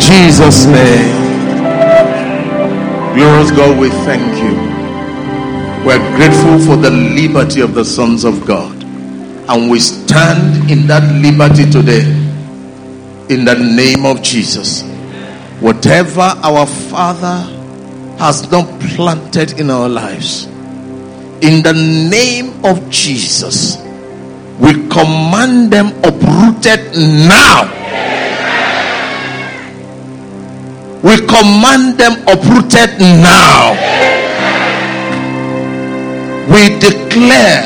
Jesus' 0.00 0.66
name. 0.66 1.30
Glorious 3.14 3.50
God, 3.50 3.78
we 3.78 3.90
thank 3.90 4.42
you. 4.42 4.54
We're 5.86 6.16
grateful 6.16 6.58
for 6.60 6.76
the 6.76 6.90
liberty 6.90 7.60
of 7.60 7.74
the 7.74 7.84
sons 7.84 8.24
of 8.24 8.46
God. 8.46 8.82
And 9.48 9.70
we 9.70 9.80
stand 9.80 10.70
in 10.70 10.86
that 10.86 11.02
liberty 11.22 11.70
today. 11.70 12.06
In 13.28 13.44
the 13.44 13.54
name 13.54 14.06
of 14.06 14.22
Jesus. 14.22 14.82
Whatever 15.60 16.20
our 16.20 16.66
Father 16.66 17.38
has 18.18 18.50
not 18.50 18.66
planted 18.80 19.58
in 19.58 19.70
our 19.70 19.88
lives, 19.88 20.46
in 21.42 21.62
the 21.62 21.72
name 21.72 22.64
of 22.64 22.88
Jesus, 22.90 23.76
we 24.58 24.72
command 24.88 25.72
them 25.72 25.88
uprooted 26.04 26.94
now. 26.94 27.79
We 31.02 31.16
command 31.24 31.96
them 31.96 32.20
uprooted 32.28 33.00
now. 33.00 33.72
We 36.52 36.76
declare 36.76 37.64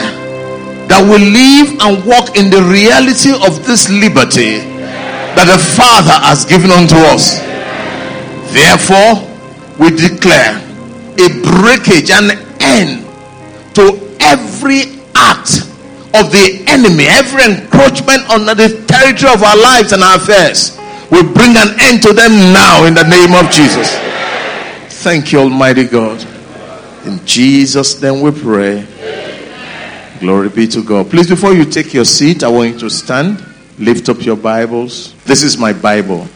that 0.86 1.02
we 1.02 1.18
live 1.18 1.74
and 1.82 2.04
walk 2.06 2.36
in 2.36 2.50
the 2.50 2.62
reality 2.62 3.32
of 3.34 3.66
this 3.66 3.90
liberty 3.90 4.62
that 5.34 5.50
the 5.50 5.58
Father 5.58 6.14
has 6.22 6.44
given 6.44 6.70
unto 6.70 6.94
us. 7.10 7.42
Therefore, 8.54 9.18
we 9.82 9.90
declare 9.90 10.62
a 11.18 11.26
breakage 11.58 12.14
and 12.14 12.38
end 12.62 13.02
to 13.74 13.98
every 14.20 14.94
act 15.18 15.66
of 16.14 16.30
the 16.30 16.62
enemy, 16.70 17.10
every 17.10 17.42
encroachment 17.50 18.22
on 18.30 18.46
the 18.46 18.84
territory 18.86 19.32
of 19.34 19.42
our 19.42 19.56
lives 19.58 19.90
and 19.90 20.02
our 20.04 20.16
affairs. 20.22 20.78
We 21.14 21.22
bring 21.22 21.56
an 21.56 21.76
end 21.78 22.02
to 22.02 22.12
them 22.12 22.52
now 22.52 22.86
in 22.86 22.94
the 22.94 23.04
name 23.04 23.34
of 23.34 23.48
Jesus. 23.48 23.94
Thank 25.04 25.30
you, 25.30 25.38
Almighty 25.38 25.84
God. 25.84 26.20
In 27.06 27.24
Jesus' 27.24 28.02
name 28.02 28.20
we 28.20 28.32
pray. 28.32 28.84
Glory 30.18 30.48
be 30.48 30.66
to 30.66 30.82
God. 30.82 31.08
Please, 31.08 31.28
before 31.28 31.54
you 31.54 31.66
take 31.66 31.94
your 31.94 32.04
seat, 32.04 32.42
I 32.42 32.48
want 32.48 32.70
you 32.70 32.78
to 32.80 32.90
stand. 32.90 33.46
Lift 33.78 34.08
up 34.08 34.24
your 34.24 34.36
Bibles. 34.36 35.14
This 35.22 35.44
is 35.44 35.56
my 35.56 35.72
Bible. 35.72 36.26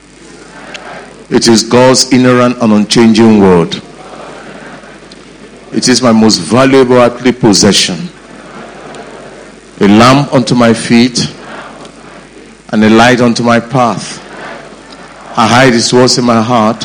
It 1.29 1.49
is 1.49 1.65
God's 1.65 2.13
inerrant 2.13 2.59
and 2.63 2.73
unchanging 2.73 3.41
word. 3.41 3.83
It 5.73 5.89
is 5.89 6.01
my 6.01 6.13
most 6.13 6.39
valuable 6.39 6.99
earthly 6.99 7.33
possession. 7.33 7.97
A 9.81 9.89
lamp 9.89 10.33
unto 10.33 10.55
my 10.55 10.73
feet 10.73 11.19
and 12.69 12.85
a 12.85 12.91
light 12.91 13.21
unto 13.21 13.43
my 13.43 13.59
path. 13.59 14.28
I 15.39 15.47
hide 15.47 15.73
his 15.73 15.93
words 15.93 16.19
in 16.19 16.25
my 16.25 16.43
heart 16.43 16.81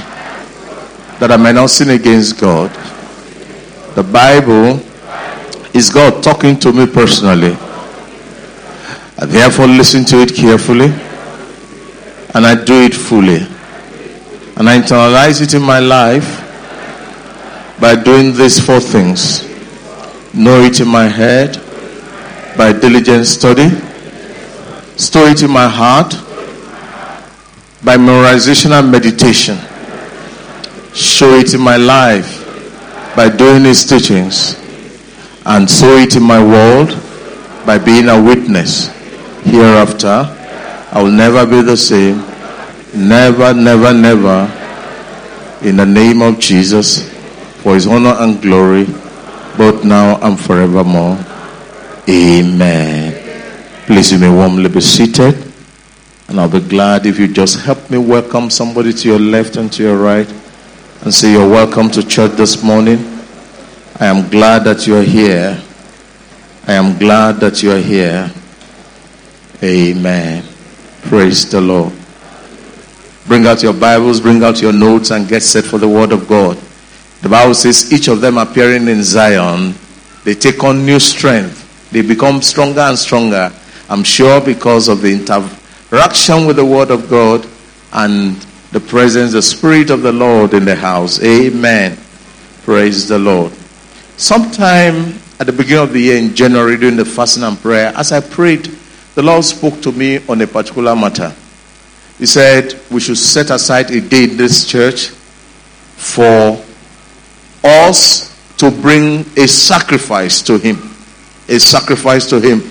that 1.19 1.31
I 1.31 1.37
may 1.37 1.51
not 1.53 1.71
sin 1.71 1.89
against 1.89 2.39
God. 2.39 2.69
The 3.95 4.03
Bible 4.03 4.79
is 5.73 5.89
God 5.89 6.23
talking 6.23 6.59
to 6.59 6.71
me 6.71 6.85
personally. 6.85 7.57
I 9.17 9.25
therefore 9.25 9.65
listen 9.65 10.05
to 10.05 10.21
it 10.21 10.35
carefully 10.35 10.91
and 12.35 12.45
I 12.45 12.63
do 12.63 12.83
it 12.83 12.93
fully. 12.93 13.39
And 14.55 14.69
I 14.69 14.77
internalize 14.79 15.41
it 15.41 15.55
in 15.55 15.63
my 15.63 15.79
life 15.79 16.39
by 17.81 17.95
doing 17.95 18.33
these 18.35 18.63
four 18.63 18.79
things 18.79 19.51
know 20.33 20.61
it 20.61 20.79
in 20.79 20.87
my 20.87 21.07
head 21.07 21.57
by 22.57 22.73
diligent 22.73 23.25
study, 23.27 23.69
store 24.97 25.27
it 25.29 25.43
in 25.43 25.51
my 25.51 25.67
heart 25.67 26.13
by 27.83 27.97
memorization 27.97 28.71
and 28.71 28.89
meditation. 28.91 29.57
Show 30.93 31.33
it 31.35 31.53
in 31.53 31.61
my 31.61 31.75
life 31.77 32.43
by 33.15 33.29
doing 33.29 33.63
his 33.65 33.83
teachings. 33.85 34.59
And 35.45 35.69
sow 35.69 35.97
it 35.97 36.15
in 36.15 36.23
my 36.23 36.41
world 36.41 36.89
by 37.65 37.77
being 37.77 38.07
a 38.07 38.21
witness. 38.21 38.87
Hereafter, 39.43 40.07
I 40.91 41.01
will 41.03 41.11
never 41.11 41.45
be 41.45 41.61
the 41.61 41.75
same. 41.75 42.19
Never, 42.95 43.53
never, 43.53 43.93
never. 43.93 44.47
In 45.61 45.75
the 45.77 45.85
name 45.85 46.21
of 46.21 46.39
Jesus, 46.39 47.09
for 47.61 47.73
his 47.75 47.87
honor 47.87 48.15
and 48.19 48.41
glory, 48.41 48.85
both 49.57 49.83
now 49.83 50.19
and 50.21 50.39
forevermore. 50.39 51.17
Amen. 52.07 53.13
Please, 53.85 54.11
you 54.13 54.19
may 54.19 54.29
warmly 54.29 54.69
be 54.69 54.79
seated. 54.81 55.42
And 56.33 56.41
I'll 56.41 56.49
be 56.49 56.67
glad 56.67 57.05
if 57.05 57.19
you 57.19 57.27
just 57.27 57.59
help 57.59 57.91
me 57.91 57.99
welcome 57.99 58.49
somebody 58.49 58.91
to 58.91 59.07
your 59.07 59.19
left 59.19 59.55
and 59.55 59.71
to 59.73 59.83
your 59.83 59.99
right 59.99 60.27
and 61.03 61.13
say, 61.13 61.31
You're 61.33 61.47
welcome 61.47 61.91
to 61.91 62.01
church 62.01 62.31
this 62.31 62.63
morning. 62.63 62.97
I 63.99 64.07
am 64.07 64.31
glad 64.31 64.63
that 64.63 64.87
you're 64.87 65.03
here. 65.03 65.61
I 66.65 66.73
am 66.73 66.97
glad 66.97 67.33
that 67.33 67.61
you're 67.61 67.77
here. 67.77 68.31
Amen. 69.61 70.43
Praise 71.03 71.51
the 71.51 71.61
Lord. 71.61 71.93
Bring 73.27 73.45
out 73.45 73.61
your 73.61 73.73
Bibles, 73.73 74.19
bring 74.19 74.41
out 74.41 74.59
your 74.59 74.73
notes, 74.73 75.11
and 75.11 75.27
get 75.27 75.43
set 75.43 75.65
for 75.65 75.77
the 75.77 75.87
Word 75.87 76.11
of 76.11 76.27
God. 76.27 76.57
The 77.21 77.29
Bible 77.29 77.53
says, 77.53 77.93
each 77.93 78.07
of 78.07 78.21
them 78.21 78.39
appearing 78.39 78.87
in 78.87 79.03
Zion, 79.03 79.75
they 80.23 80.33
take 80.33 80.63
on 80.63 80.83
new 80.83 80.99
strength. 80.99 81.91
They 81.91 82.01
become 82.01 82.41
stronger 82.41 82.81
and 82.81 82.97
stronger. 82.97 83.53
I'm 83.87 84.03
sure 84.03 84.41
because 84.41 84.87
of 84.87 85.03
the 85.03 85.13
inter- 85.13 85.59
interaction 85.93 86.47
with 86.47 86.55
the 86.55 86.65
Word 86.65 86.89
of 86.89 87.07
God 87.07 87.47
and 87.91 88.35
the 88.71 88.79
presence, 88.79 89.33
the 89.33 89.41
Spirit 89.43 89.91
of 89.91 90.01
the 90.01 90.11
Lord 90.11 90.55
in 90.55 90.65
the 90.65 90.75
house. 90.75 91.21
Amen. 91.23 91.95
Praise 92.63 93.07
the 93.07 93.19
Lord. 93.19 93.53
Sometime 94.17 95.13
at 95.39 95.45
the 95.45 95.51
beginning 95.51 95.83
of 95.83 95.93
the 95.93 95.99
year 95.99 96.17
in 96.17 96.33
January 96.33 96.77
during 96.77 96.95
the 96.95 97.05
fasting 97.05 97.43
and 97.43 97.59
prayer, 97.59 97.93
as 97.95 98.11
I 98.11 98.21
prayed, 98.21 98.71
the 99.13 99.21
Lord 99.21 99.43
spoke 99.43 99.83
to 99.83 99.91
me 99.91 100.19
on 100.27 100.41
a 100.41 100.47
particular 100.47 100.95
matter. 100.95 101.31
He 102.17 102.25
said 102.25 102.73
we 102.89 102.99
should 102.99 103.17
set 103.17 103.51
aside 103.51 103.91
a 103.91 104.01
day 104.01 104.23
in 104.23 104.35
this 104.35 104.65
church 104.65 105.09
for 105.09 106.59
us 107.63 108.35
to 108.57 108.71
bring 108.71 109.27
a 109.37 109.47
sacrifice 109.47 110.41
to 110.41 110.57
Him. 110.57 110.77
A 111.47 111.59
sacrifice 111.59 112.27
to 112.31 112.39
Him. 112.39 112.61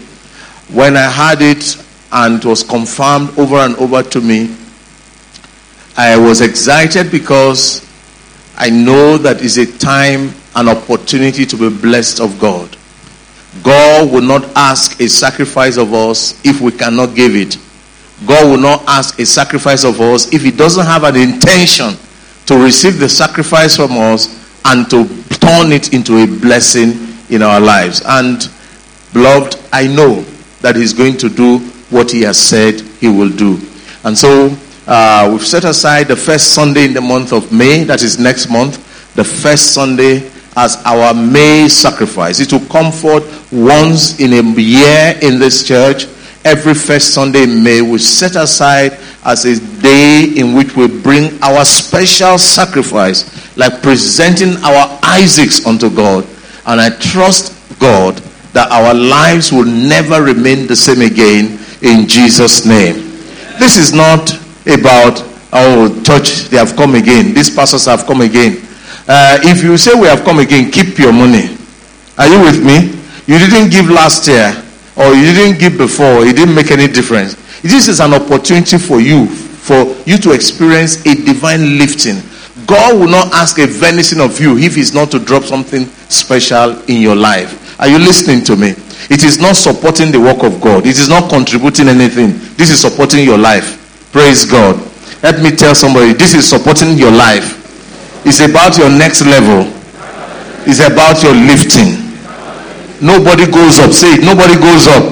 When 0.74 0.96
I 0.96 1.08
had 1.08 1.40
it, 1.40 1.81
and 2.12 2.44
was 2.44 2.62
confirmed 2.62 3.36
over 3.38 3.56
and 3.56 3.74
over 3.76 4.02
to 4.02 4.20
me. 4.20 4.54
I 5.96 6.16
was 6.18 6.40
excited 6.40 7.10
because 7.10 7.88
I 8.56 8.70
know 8.70 9.16
that 9.18 9.40
is 9.40 9.58
a 9.58 9.66
time 9.78 10.32
and 10.54 10.68
opportunity 10.68 11.46
to 11.46 11.56
be 11.56 11.68
blessed 11.74 12.20
of 12.20 12.38
God. 12.38 12.76
God 13.62 14.12
will 14.12 14.22
not 14.22 14.44
ask 14.56 15.00
a 15.00 15.08
sacrifice 15.08 15.76
of 15.76 15.92
us 15.92 16.40
if 16.44 16.60
we 16.60 16.72
cannot 16.72 17.14
give 17.14 17.34
it. 17.34 17.56
God 18.26 18.46
will 18.46 18.58
not 18.58 18.84
ask 18.86 19.18
a 19.18 19.26
sacrifice 19.26 19.84
of 19.84 20.00
us 20.00 20.32
if 20.32 20.42
He 20.42 20.50
doesn't 20.50 20.86
have 20.86 21.04
an 21.04 21.16
intention 21.16 21.94
to 22.46 22.62
receive 22.62 22.98
the 22.98 23.08
sacrifice 23.08 23.76
from 23.76 23.92
us 23.92 24.38
and 24.66 24.88
to 24.90 25.04
turn 25.38 25.72
it 25.72 25.92
into 25.92 26.18
a 26.18 26.26
blessing 26.26 26.92
in 27.30 27.42
our 27.42 27.60
lives. 27.60 28.02
And, 28.06 28.48
beloved, 29.12 29.56
I 29.72 29.86
know 29.86 30.22
that 30.60 30.76
He's 30.76 30.92
going 30.92 31.16
to 31.18 31.28
do 31.28 31.71
what 31.92 32.10
he 32.10 32.22
has 32.22 32.38
said 32.38 32.80
he 33.00 33.08
will 33.08 33.30
do. 33.30 33.58
And 34.04 34.16
so 34.16 34.56
uh, 34.86 35.28
we've 35.30 35.46
set 35.46 35.64
aside 35.64 36.08
the 36.08 36.16
first 36.16 36.54
Sunday 36.54 36.86
in 36.86 36.94
the 36.94 37.00
month 37.00 37.32
of 37.32 37.52
May, 37.52 37.84
that 37.84 38.02
is 38.02 38.18
next 38.18 38.50
month, 38.50 39.14
the 39.14 39.24
first 39.24 39.74
Sunday 39.74 40.28
as 40.56 40.82
our 40.84 41.14
May 41.14 41.68
sacrifice. 41.68 42.40
It 42.40 42.52
will 42.52 42.66
come 42.66 42.92
forth 42.92 43.52
once 43.52 44.18
in 44.20 44.32
a 44.32 44.60
year 44.60 45.18
in 45.22 45.38
this 45.38 45.66
church. 45.66 46.06
Every 46.44 46.74
first 46.74 47.14
Sunday 47.14 47.44
in 47.44 47.62
May, 47.62 47.80
we 47.82 47.98
set 47.98 48.34
aside 48.34 48.98
as 49.24 49.44
a 49.44 49.60
day 49.80 50.32
in 50.36 50.54
which 50.54 50.74
we 50.74 50.88
bring 50.88 51.40
our 51.42 51.64
special 51.64 52.36
sacrifice, 52.36 53.56
like 53.56 53.80
presenting 53.82 54.56
our 54.64 54.98
Isaacs 55.04 55.64
unto 55.64 55.88
God. 55.88 56.26
And 56.66 56.80
I 56.80 56.90
trust 56.90 57.54
God 57.78 58.16
that 58.52 58.70
our 58.70 58.92
lives 58.92 59.52
will 59.52 59.64
never 59.64 60.22
remain 60.22 60.66
the 60.66 60.76
same 60.76 61.00
again 61.00 61.58
in 61.82 62.06
Jesus' 62.08 62.64
name. 62.64 62.94
This 63.58 63.76
is 63.76 63.92
not 63.92 64.32
about, 64.66 65.22
oh, 65.52 66.02
church, 66.04 66.48
they 66.48 66.56
have 66.56 66.74
come 66.76 66.94
again. 66.94 67.34
These 67.34 67.54
pastors 67.54 67.86
have 67.86 68.06
come 68.06 68.20
again. 68.20 68.58
Uh, 69.08 69.38
if 69.42 69.62
you 69.62 69.76
say 69.76 69.92
we 69.94 70.06
have 70.06 70.24
come 70.24 70.38
again, 70.38 70.70
keep 70.70 70.98
your 70.98 71.12
money. 71.12 71.56
Are 72.18 72.28
you 72.28 72.40
with 72.40 72.64
me? 72.64 72.94
You 73.26 73.38
didn't 73.38 73.70
give 73.70 73.90
last 73.90 74.26
year, 74.28 74.54
or 74.96 75.14
you 75.14 75.32
didn't 75.32 75.58
give 75.58 75.76
before, 75.78 76.24
it 76.24 76.36
didn't 76.36 76.54
make 76.54 76.70
any 76.70 76.86
difference. 76.86 77.34
This 77.62 77.88
is 77.88 78.00
an 78.00 78.14
opportunity 78.14 78.78
for 78.78 79.00
you, 79.00 79.26
for 79.26 79.94
you 80.06 80.18
to 80.18 80.32
experience 80.32 81.04
a 81.06 81.14
divine 81.14 81.78
lifting. 81.78 82.16
God 82.66 82.98
will 82.98 83.08
not 83.08 83.32
ask 83.32 83.58
a 83.58 83.66
venison 83.66 84.20
of 84.20 84.40
you 84.40 84.58
if 84.58 84.74
He's 84.74 84.94
not 84.94 85.10
to 85.12 85.18
drop 85.18 85.44
something 85.44 85.86
special 86.08 86.80
in 86.88 87.00
your 87.00 87.16
life. 87.16 87.80
Are 87.80 87.88
you 87.88 87.98
listening 87.98 88.44
to 88.44 88.56
me? 88.56 88.74
It 89.10 89.24
is 89.24 89.40
not 89.40 89.56
supporting 89.56 90.12
the 90.12 90.20
work 90.20 90.42
of 90.42 90.60
God. 90.60 90.86
It 90.86 90.98
is 90.98 91.08
not 91.08 91.30
contributing 91.30 91.88
anything. 91.88 92.38
This 92.56 92.70
is 92.70 92.80
supporting 92.80 93.24
your 93.24 93.38
life. 93.38 93.80
Praise 94.12 94.44
God. 94.44 94.76
Let 95.22 95.42
me 95.42 95.50
tell 95.50 95.74
somebody 95.74 96.12
this 96.12 96.34
is 96.34 96.48
supporting 96.48 96.98
your 96.98 97.10
life. 97.10 97.58
It's 98.26 98.40
about 98.40 98.78
your 98.78 98.90
next 98.90 99.22
level. 99.22 99.66
It's 100.66 100.78
about 100.78 101.22
your 101.22 101.34
lifting. 101.34 101.98
Nobody 103.02 103.50
goes 103.50 103.78
up. 103.78 103.90
Say 103.90 104.14
it. 104.14 104.22
Nobody 104.22 104.54
goes 104.54 104.86
up 104.86 105.02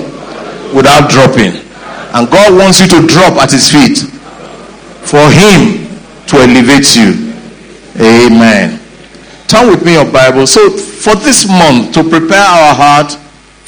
without 0.75 1.11
dropping. 1.11 1.59
And 2.15 2.31
God 2.31 2.55
wants 2.59 2.81
you 2.81 2.87
to 2.89 3.07
drop 3.07 3.35
at 3.39 3.51
his 3.51 3.71
feet 3.71 3.99
for 5.07 5.23
him 5.31 5.87
to 6.27 6.37
elevate 6.39 6.95
you. 6.95 7.35
Amen. 7.99 8.79
Turn 9.49 9.69
with 9.69 9.85
me 9.85 9.95
your 9.95 10.11
Bible. 10.11 10.47
So 10.47 10.71
for 10.71 11.17
this 11.17 11.49
month, 11.49 11.95
to 11.95 12.03
prepare 12.03 12.39
our 12.39 12.75
heart 12.75 13.19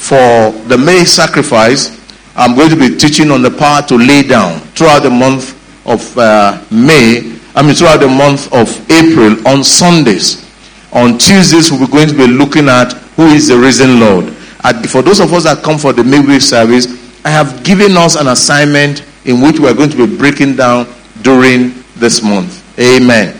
for 0.03 0.51
the 0.67 0.77
May 0.77 1.05
sacrifice, 1.05 1.97
I'm 2.35 2.55
going 2.55 2.69
to 2.69 2.75
be 2.75 2.97
teaching 2.97 3.31
on 3.31 3.41
the 3.41 3.51
power 3.51 3.81
to 3.87 3.95
lay 3.95 4.23
down 4.23 4.59
throughout 4.75 4.99
the 5.03 5.09
month 5.09 5.55
of 5.87 6.17
uh, 6.17 6.61
May. 6.69 7.39
I 7.55 7.61
mean, 7.61 7.73
throughout 7.73 8.01
the 8.01 8.09
month 8.09 8.51
of 8.51 8.67
April 8.91 9.47
on 9.47 9.63
Sundays. 9.63 10.43
On 10.91 11.17
Tuesdays, 11.17 11.71
we're 11.71 11.87
going 11.87 12.09
to 12.09 12.17
be 12.17 12.27
looking 12.27 12.67
at 12.67 12.91
who 13.15 13.27
is 13.27 13.47
the 13.47 13.57
risen 13.57 14.01
Lord. 14.01 14.25
And 14.65 14.89
for 14.89 15.01
those 15.01 15.21
of 15.21 15.31
us 15.31 15.45
that 15.45 15.63
come 15.63 15.77
for 15.77 15.93
the 15.93 16.03
midweek 16.03 16.41
service, 16.41 16.87
I 17.23 17.29
have 17.29 17.63
given 17.63 17.95
us 17.95 18.15
an 18.15 18.27
assignment 18.27 19.05
in 19.23 19.39
which 19.39 19.59
we 19.59 19.69
are 19.69 19.73
going 19.73 19.89
to 19.89 20.07
be 20.07 20.17
breaking 20.17 20.57
down 20.57 20.87
during 21.21 21.73
this 21.95 22.21
month. 22.21 22.59
Amen. 22.77 23.39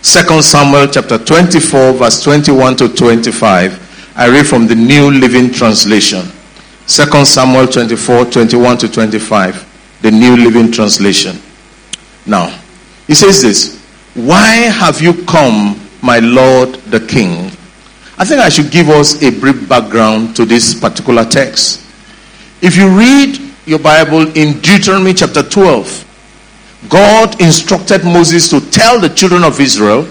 Second 0.00 0.42
Samuel 0.42 0.86
chapter 0.86 1.18
24, 1.18 1.92
verse 1.92 2.22
21 2.22 2.76
to 2.76 2.88
25. 2.88 3.89
I 4.16 4.28
read 4.28 4.46
from 4.46 4.66
the 4.66 4.74
New 4.74 5.10
Living 5.10 5.52
Translation. 5.52 6.26
Second 6.86 7.26
Samuel 7.26 7.66
24, 7.66 8.26
21 8.26 8.78
to 8.78 8.88
25. 8.88 9.98
The 10.02 10.10
New 10.10 10.36
Living 10.36 10.72
Translation. 10.72 11.36
Now, 12.26 12.48
he 13.06 13.14
says 13.14 13.42
this 13.42 13.82
Why 14.14 14.46
have 14.46 15.00
you 15.00 15.24
come 15.24 15.80
my 16.02 16.18
Lord 16.18 16.74
the 16.90 17.00
King. 17.00 17.50
I 18.18 18.24
think 18.24 18.40
I 18.40 18.48
should 18.48 18.70
give 18.70 18.88
us 18.88 19.22
a 19.22 19.30
brief 19.30 19.68
background 19.68 20.36
to 20.36 20.44
this 20.44 20.78
particular 20.78 21.24
text. 21.24 21.86
If 22.62 22.76
you 22.76 22.88
read 22.88 23.38
your 23.66 23.78
Bible 23.78 24.28
in 24.36 24.60
Deuteronomy 24.60 25.14
chapter 25.14 25.42
12, 25.42 26.06
God 26.88 27.40
instructed 27.40 28.04
Moses 28.04 28.48
to 28.50 28.60
tell 28.70 29.00
the 29.00 29.08
children 29.08 29.44
of 29.44 29.60
Israel 29.60 30.06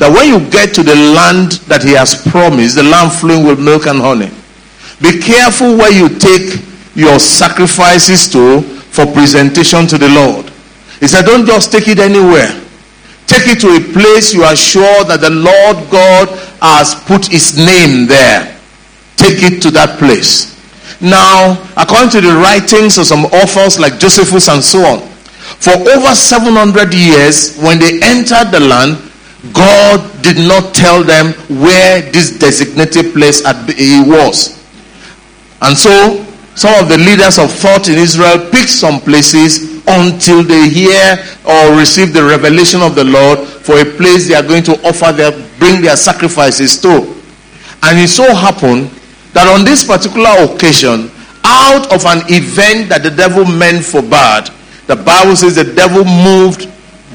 that 0.00 0.08
when 0.08 0.32
you 0.32 0.40
get 0.48 0.72
to 0.74 0.82
the 0.82 0.96
land 0.96 1.60
that 1.68 1.84
he 1.84 1.92
has 1.92 2.16
promised, 2.32 2.74
the 2.74 2.82
land 2.82 3.12
flowing 3.12 3.44
with 3.44 3.60
milk 3.60 3.84
and 3.84 4.00
honey, 4.00 4.32
be 5.04 5.20
careful 5.20 5.76
where 5.76 5.92
you 5.92 6.08
take 6.08 6.56
your 6.96 7.20
sacrifices 7.20 8.24
to 8.32 8.64
for 8.96 9.04
presentation 9.12 9.86
to 9.86 10.00
the 10.00 10.08
Lord. 10.08 10.48
He 11.00 11.06
said, 11.06 11.28
don't 11.28 11.44
just 11.44 11.70
take 11.70 11.86
it 11.86 12.00
anywhere. 12.00 12.48
Take 13.28 13.46
it 13.46 13.60
to 13.60 13.76
a 13.76 13.92
place 13.92 14.32
you 14.32 14.42
are 14.42 14.56
sure 14.56 15.04
that 15.04 15.20
the 15.20 15.30
Lord 15.30 15.76
God 15.92 16.32
has 16.64 16.96
put 17.04 17.28
his 17.28 17.60
name 17.60 18.08
there. 18.08 18.56
Take 19.20 19.44
it 19.44 19.60
to 19.62 19.70
that 19.76 20.00
place. 20.00 20.56
Now, 21.00 21.60
according 21.76 22.10
to 22.16 22.20
the 22.20 22.40
writings 22.40 22.96
of 22.96 23.04
some 23.04 23.28
authors 23.36 23.78
like 23.78 24.00
Josephus 24.00 24.48
and 24.48 24.64
so 24.64 24.80
on, 24.80 25.00
for 25.60 25.76
over 25.76 26.14
700 26.16 26.92
years, 26.92 27.56
when 27.60 27.78
they 27.78 28.00
entered 28.00 28.48
the 28.48 28.60
land, 28.60 29.09
God 29.52 30.22
did 30.22 30.36
not 30.36 30.74
tell 30.74 31.02
them 31.02 31.32
where 31.62 32.02
this 32.12 32.38
designated 32.38 33.14
place 33.14 33.42
was. 33.42 34.60
And 35.62 35.76
so, 35.76 36.24
some 36.54 36.74
of 36.82 36.88
the 36.88 36.98
leaders 36.98 37.38
of 37.38 37.50
thought 37.50 37.88
in 37.88 37.96
Israel 37.96 38.50
picked 38.50 38.70
some 38.70 39.00
places 39.00 39.80
until 39.86 40.42
they 40.42 40.68
hear 40.68 41.16
or 41.48 41.76
receive 41.78 42.12
the 42.12 42.22
revelation 42.22 42.82
of 42.82 42.94
the 42.94 43.04
Lord 43.04 43.38
for 43.40 43.80
a 43.80 43.84
place 43.84 44.28
they 44.28 44.34
are 44.34 44.42
going 44.42 44.62
to 44.64 44.72
offer 44.86 45.12
their 45.12 45.32
bring 45.58 45.80
their 45.80 45.96
sacrifices 45.96 46.80
to. 46.80 47.16
And 47.82 47.98
it 47.98 48.08
so 48.08 48.34
happened 48.34 48.90
that 49.32 49.48
on 49.48 49.64
this 49.64 49.84
particular 49.84 50.30
occasion, 50.44 51.10
out 51.44 51.92
of 51.92 52.04
an 52.04 52.22
event 52.28 52.88
that 52.90 53.02
the 53.02 53.10
devil 53.10 53.44
meant 53.44 53.84
for 53.84 54.02
bad, 54.02 54.50
the 54.86 54.96
Bible 54.96 55.36
says 55.36 55.54
the 55.54 55.72
devil 55.72 56.04
moved 56.04 56.68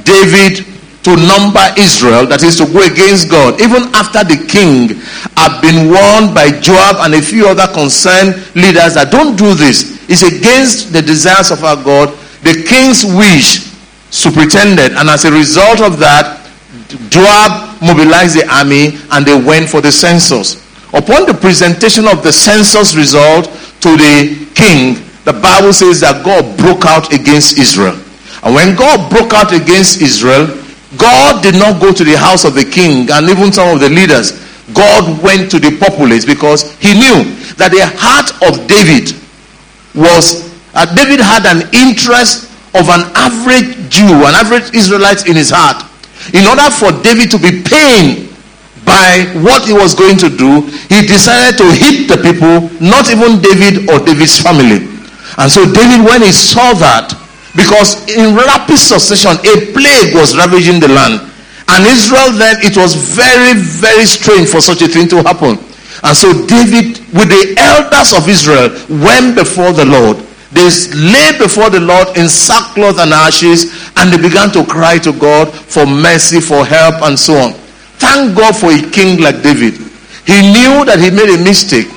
David 0.06 0.66
to 1.06 1.14
number 1.16 1.62
Israel, 1.78 2.26
that 2.26 2.42
is 2.42 2.58
to 2.58 2.66
go 2.66 2.82
against 2.82 3.30
God, 3.30 3.62
even 3.62 3.94
after 3.94 4.26
the 4.26 4.42
king 4.50 4.98
had 5.38 5.62
been 5.62 5.94
warned 5.94 6.34
by 6.34 6.50
Joab 6.50 6.98
and 7.06 7.14
a 7.14 7.22
few 7.22 7.46
other 7.46 7.70
concerned 7.74 8.42
leaders 8.58 8.98
that 8.98 9.14
don't 9.14 9.38
do 9.38 9.54
this. 9.54 10.02
It's 10.10 10.26
against 10.26 10.94
the 10.94 11.02
desires 11.02 11.52
of 11.52 11.64
our 11.64 11.78
God 11.78 12.10
the 12.46 12.62
king's 12.62 13.04
wish 13.04 13.74
superintended, 14.14 14.94
and 14.94 15.10
as 15.10 15.26
a 15.26 15.32
result 15.32 15.82
of 15.82 15.98
that, 15.98 16.46
Joab 17.10 17.82
mobilized 17.82 18.38
the 18.38 18.46
army 18.46 19.02
and 19.10 19.26
they 19.26 19.34
went 19.34 19.68
for 19.68 19.82
the 19.82 19.92
census. 19.92 20.62
Upon 20.94 21.26
the 21.26 21.34
presentation 21.34 22.08
of 22.08 22.22
the 22.22 22.32
census 22.32 22.94
result 22.94 23.46
to 23.82 23.98
the 23.98 24.46
king, 24.54 25.02
the 25.26 25.34
Bible 25.34 25.74
says 25.74 26.02
that 26.02 26.24
God 26.24 26.46
broke 26.56 26.86
out 26.86 27.12
against 27.12 27.58
Israel. 27.58 27.98
And 28.46 28.54
when 28.54 28.78
God 28.78 29.10
broke 29.10 29.34
out 29.34 29.52
against 29.52 30.00
Israel, 30.00 30.46
God 30.98 31.44
did 31.44 31.56
not 31.56 31.82
go 31.82 31.92
to 31.94 32.04
the 32.04 32.18
house 32.18 32.46
of 32.46 32.54
the 32.54 32.66
king 32.66 33.10
and 33.12 33.30
even 33.30 33.52
some 33.52 33.74
of 33.74 33.80
the 33.80 33.90
leaders. 33.90 34.44
God 34.74 35.22
went 35.22 35.52
to 35.52 35.60
the 35.60 35.78
populace 35.78 36.26
because 36.26 36.74
he 36.80 36.94
knew 36.94 37.30
that 37.62 37.70
the 37.70 37.86
heart 37.98 38.34
of 38.42 38.68
David 38.68 39.14
was 39.94 40.46
uh, 40.76 40.84
David 40.94 41.24
had 41.24 41.48
an 41.48 41.64
interest 41.72 42.52
of 42.76 42.92
an 42.92 43.08
average 43.16 43.88
Jew, 43.88 44.28
an 44.28 44.36
average 44.36 44.76
Israelite 44.76 45.26
in 45.26 45.36
his 45.40 45.50
heart. 45.50 45.88
In 46.36 46.44
order 46.44 46.68
for 46.68 46.92
David 47.00 47.32
to 47.32 47.40
be 47.40 47.64
pained 47.64 48.28
by 48.84 49.24
what 49.40 49.64
he 49.64 49.72
was 49.72 49.96
going 49.96 50.20
to 50.20 50.28
do, 50.28 50.68
he 50.92 51.08
decided 51.08 51.56
to 51.58 51.72
hit 51.72 52.12
the 52.12 52.20
people, 52.20 52.68
not 52.84 53.08
even 53.08 53.40
David 53.40 53.88
or 53.88 54.04
David's 54.04 54.36
family. 54.36 54.84
And 55.40 55.48
so 55.48 55.64
David, 55.64 56.04
when 56.04 56.22
he 56.22 56.36
saw 56.36 56.76
that, 56.76 57.16
because 57.56 58.04
in 58.12 58.36
rapid 58.36 58.78
succession, 58.78 59.40
a 59.42 59.54
plague 59.72 60.14
was 60.14 60.36
ravaging 60.36 60.80
the 60.80 60.90
land. 60.90 61.32
And 61.68 61.88
Israel 61.88 62.32
then, 62.38 62.58
it 62.62 62.78
was 62.78 62.94
very, 62.94 63.58
very 63.58 64.06
strange 64.06 64.50
for 64.50 64.62
such 64.62 64.82
a 64.82 64.88
thing 64.88 65.08
to 65.10 65.24
happen. 65.24 65.58
And 66.04 66.16
so 66.16 66.30
David, 66.46 67.00
with 67.16 67.32
the 67.32 67.56
elders 67.58 68.14
of 68.14 68.28
Israel, 68.30 68.70
went 69.02 69.36
before 69.36 69.72
the 69.72 69.86
Lord 69.86 70.22
they 70.56 70.72
lay 70.96 71.38
before 71.38 71.70
the 71.70 71.82
Lord 71.82 72.16
in 72.16 72.30
sackcloth 72.30 72.98
and 72.98 73.12
ashes 73.12 73.92
and 73.98 74.08
they 74.08 74.16
began 74.16 74.52
to 74.56 74.64
cry 74.64 74.98
to 75.00 75.12
God 75.12 75.52
for 75.52 75.86
mercy, 75.86 76.40
for 76.40 76.66
help, 76.66 77.04
and 77.04 77.20
so 77.20 77.36
on. 77.36 77.52
Thank 78.00 78.38
God 78.38 78.56
for 78.56 78.72
a 78.72 78.80
king 78.90 79.20
like 79.20 79.44
David. 79.44 79.76
He 80.24 80.40
knew 80.56 80.88
that 80.88 81.04
he 81.04 81.12
made 81.12 81.28
a 81.28 81.44
mistake. 81.44 81.92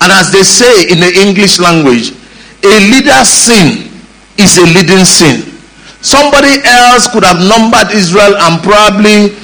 And 0.00 0.08
as 0.08 0.32
they 0.32 0.42
say 0.42 0.88
in 0.88 1.04
the 1.04 1.12
English 1.20 1.60
language, 1.60 2.16
a 2.64 2.74
leader's 2.88 3.28
sin 3.28 3.89
is 4.40 4.58
a 4.58 4.66
leading 4.66 5.04
sin. 5.04 5.46
Somebody 6.00 6.64
else 6.64 7.08
could 7.12 7.24
have 7.24 7.40
numbered 7.44 7.92
Israel 7.92 8.32
and 8.36 8.62
probably, 8.64 9.36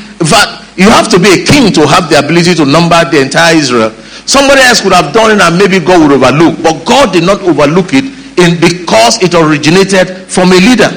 you 0.80 0.88
have 0.88 1.08
to 1.12 1.18
be 1.20 1.28
a 1.28 1.44
king 1.44 1.72
to 1.76 1.86
have 1.86 2.08
the 2.08 2.18
ability 2.18 2.54
to 2.56 2.64
number 2.64 2.96
the 3.10 3.20
entire 3.20 3.54
Israel. 3.56 3.90
Somebody 4.24 4.62
else 4.62 4.80
could 4.80 4.92
have 4.92 5.12
done 5.12 5.36
it 5.36 5.40
and 5.40 5.54
maybe 5.58 5.78
God 5.78 6.00
would 6.02 6.16
overlook. 6.16 6.58
But 6.62 6.84
God 6.84 7.12
did 7.12 7.24
not 7.24 7.42
overlook 7.42 7.92
it 7.92 8.04
in 8.40 8.58
because 8.60 9.22
it 9.22 9.34
originated 9.34 10.28
from 10.28 10.50
a 10.50 10.58
leader. 10.58 10.90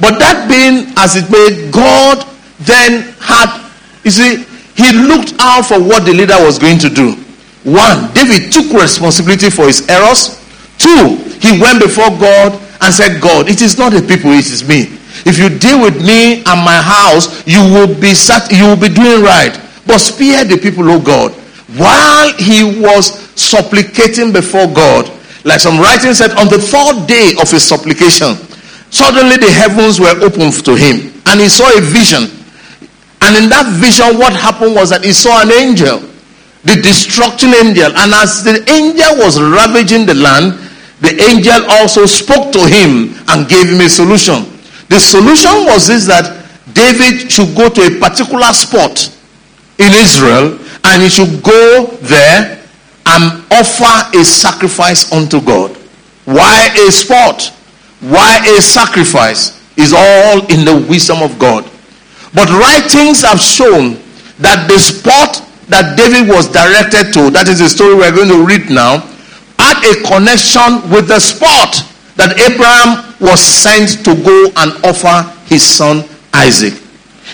But 0.00 0.18
that 0.18 0.48
being 0.48 0.92
as 0.96 1.16
it 1.16 1.30
may, 1.30 1.70
God 1.70 2.26
then 2.60 3.14
had, 3.20 3.48
you 4.04 4.10
see, 4.10 4.44
he 4.76 4.92
looked 4.92 5.34
out 5.40 5.64
for 5.64 5.80
what 5.80 6.04
the 6.04 6.12
leader 6.12 6.36
was 6.40 6.58
going 6.58 6.78
to 6.80 6.90
do. 6.90 7.16
One, 7.64 8.12
David 8.12 8.52
took 8.52 8.72
responsibility 8.72 9.48
for 9.48 9.66
his 9.66 9.88
errors. 9.88 10.40
Two, 10.78 11.16
he 11.40 11.60
went 11.60 11.80
before 11.80 12.10
God 12.20 12.60
and 12.80 12.92
said, 12.92 13.20
God, 13.20 13.48
it 13.48 13.62
is 13.62 13.78
not 13.78 13.92
the 13.92 14.02
people, 14.02 14.30
it 14.32 14.46
is 14.46 14.66
me. 14.66 14.92
If 15.24 15.38
you 15.38 15.48
deal 15.48 15.80
with 15.80 15.96
me 16.04 16.44
and 16.44 16.58
my 16.64 16.80
house, 16.80 17.46
you 17.46 17.60
will 17.60 17.88
be 18.00 18.14
sat, 18.14 18.50
you 18.52 18.64
will 18.64 18.80
be 18.80 18.88
doing 18.88 19.22
right. 19.22 19.58
But 19.86 19.98
spare 19.98 20.44
the 20.44 20.58
people, 20.58 20.90
oh 20.90 21.00
God 21.00 21.34
while 21.74 22.32
he 22.38 22.78
was 22.80 23.18
supplicating 23.34 24.32
before 24.32 24.66
God, 24.70 25.10
like 25.44 25.60
some 25.60 25.78
writing 25.78 26.14
said, 26.14 26.30
on 26.38 26.46
the 26.48 26.58
third 26.58 27.06
day 27.06 27.34
of 27.40 27.50
his 27.50 27.62
supplication, 27.62 28.34
suddenly 28.90 29.36
the 29.36 29.50
heavens 29.50 29.98
were 29.98 30.14
opened 30.22 30.54
to 30.64 30.74
him 30.76 31.12
and 31.26 31.40
he 31.40 31.48
saw 31.48 31.66
a 31.76 31.80
vision. 31.80 32.30
And 33.22 33.34
in 33.42 33.50
that 33.50 33.66
vision, 33.82 34.18
what 34.18 34.32
happened 34.32 34.74
was 34.74 34.90
that 34.90 35.02
he 35.02 35.12
saw 35.12 35.42
an 35.42 35.50
angel, 35.50 35.98
the 36.62 36.78
destruction 36.82 37.50
angel. 37.54 37.90
And 37.96 38.14
as 38.14 38.44
the 38.44 38.62
angel 38.70 39.18
was 39.18 39.40
ravaging 39.40 40.06
the 40.06 40.14
land, 40.14 40.54
the 41.00 41.12
angel 41.22 41.64
also 41.70 42.06
spoke 42.06 42.52
to 42.52 42.60
him 42.66 43.14
and 43.28 43.48
gave 43.48 43.68
him 43.68 43.80
a 43.80 43.88
solution. 43.88 44.44
The 44.88 45.00
solution 45.00 45.66
was 45.66 45.86
this 45.86 46.06
that 46.06 46.44
David 46.72 47.30
should 47.30 47.54
go 47.56 47.68
to 47.68 47.80
a 47.86 48.00
particular 48.00 48.52
spot 48.52 49.12
in 49.78 49.92
Israel 49.92 50.58
and 50.84 51.02
he 51.02 51.08
should 51.08 51.42
go 51.42 51.86
there 52.02 52.62
and 53.06 53.44
offer 53.52 54.16
a 54.16 54.24
sacrifice 54.24 55.12
unto 55.12 55.40
God. 55.40 55.76
Why 56.24 56.68
a 56.88 56.90
spot? 56.90 57.52
Why 58.00 58.40
a 58.56 58.62
sacrifice? 58.62 59.56
is 59.76 59.92
all 59.92 60.40
in 60.48 60.64
the 60.64 60.86
wisdom 60.88 61.22
of 61.22 61.38
God. 61.38 61.64
But 62.34 62.48
writings 62.48 63.22
have 63.22 63.40
shown 63.40 64.00
that 64.40 64.68
the 64.68 64.78
spot 64.80 65.44
that 65.68 65.96
David 65.96 66.28
was 66.28 66.50
directed 66.50 67.12
to, 67.14 67.30
that 67.30 67.48
is 67.48 67.60
the 67.60 67.68
story 67.68 67.94
we're 67.94 68.14
going 68.14 68.28
to 68.28 68.44
read 68.44 68.68
now, 68.70 69.04
had 69.66 69.82
a 69.82 69.94
connection 70.06 70.78
with 70.94 71.08
the 71.10 71.18
spot 71.18 71.82
that 72.14 72.38
Abraham 72.38 73.02
was 73.18 73.42
sent 73.42 74.04
to 74.06 74.14
go 74.14 74.38
and 74.62 74.70
offer 74.86 75.26
his 75.50 75.66
son 75.66 76.06
Isaac. 76.32 76.74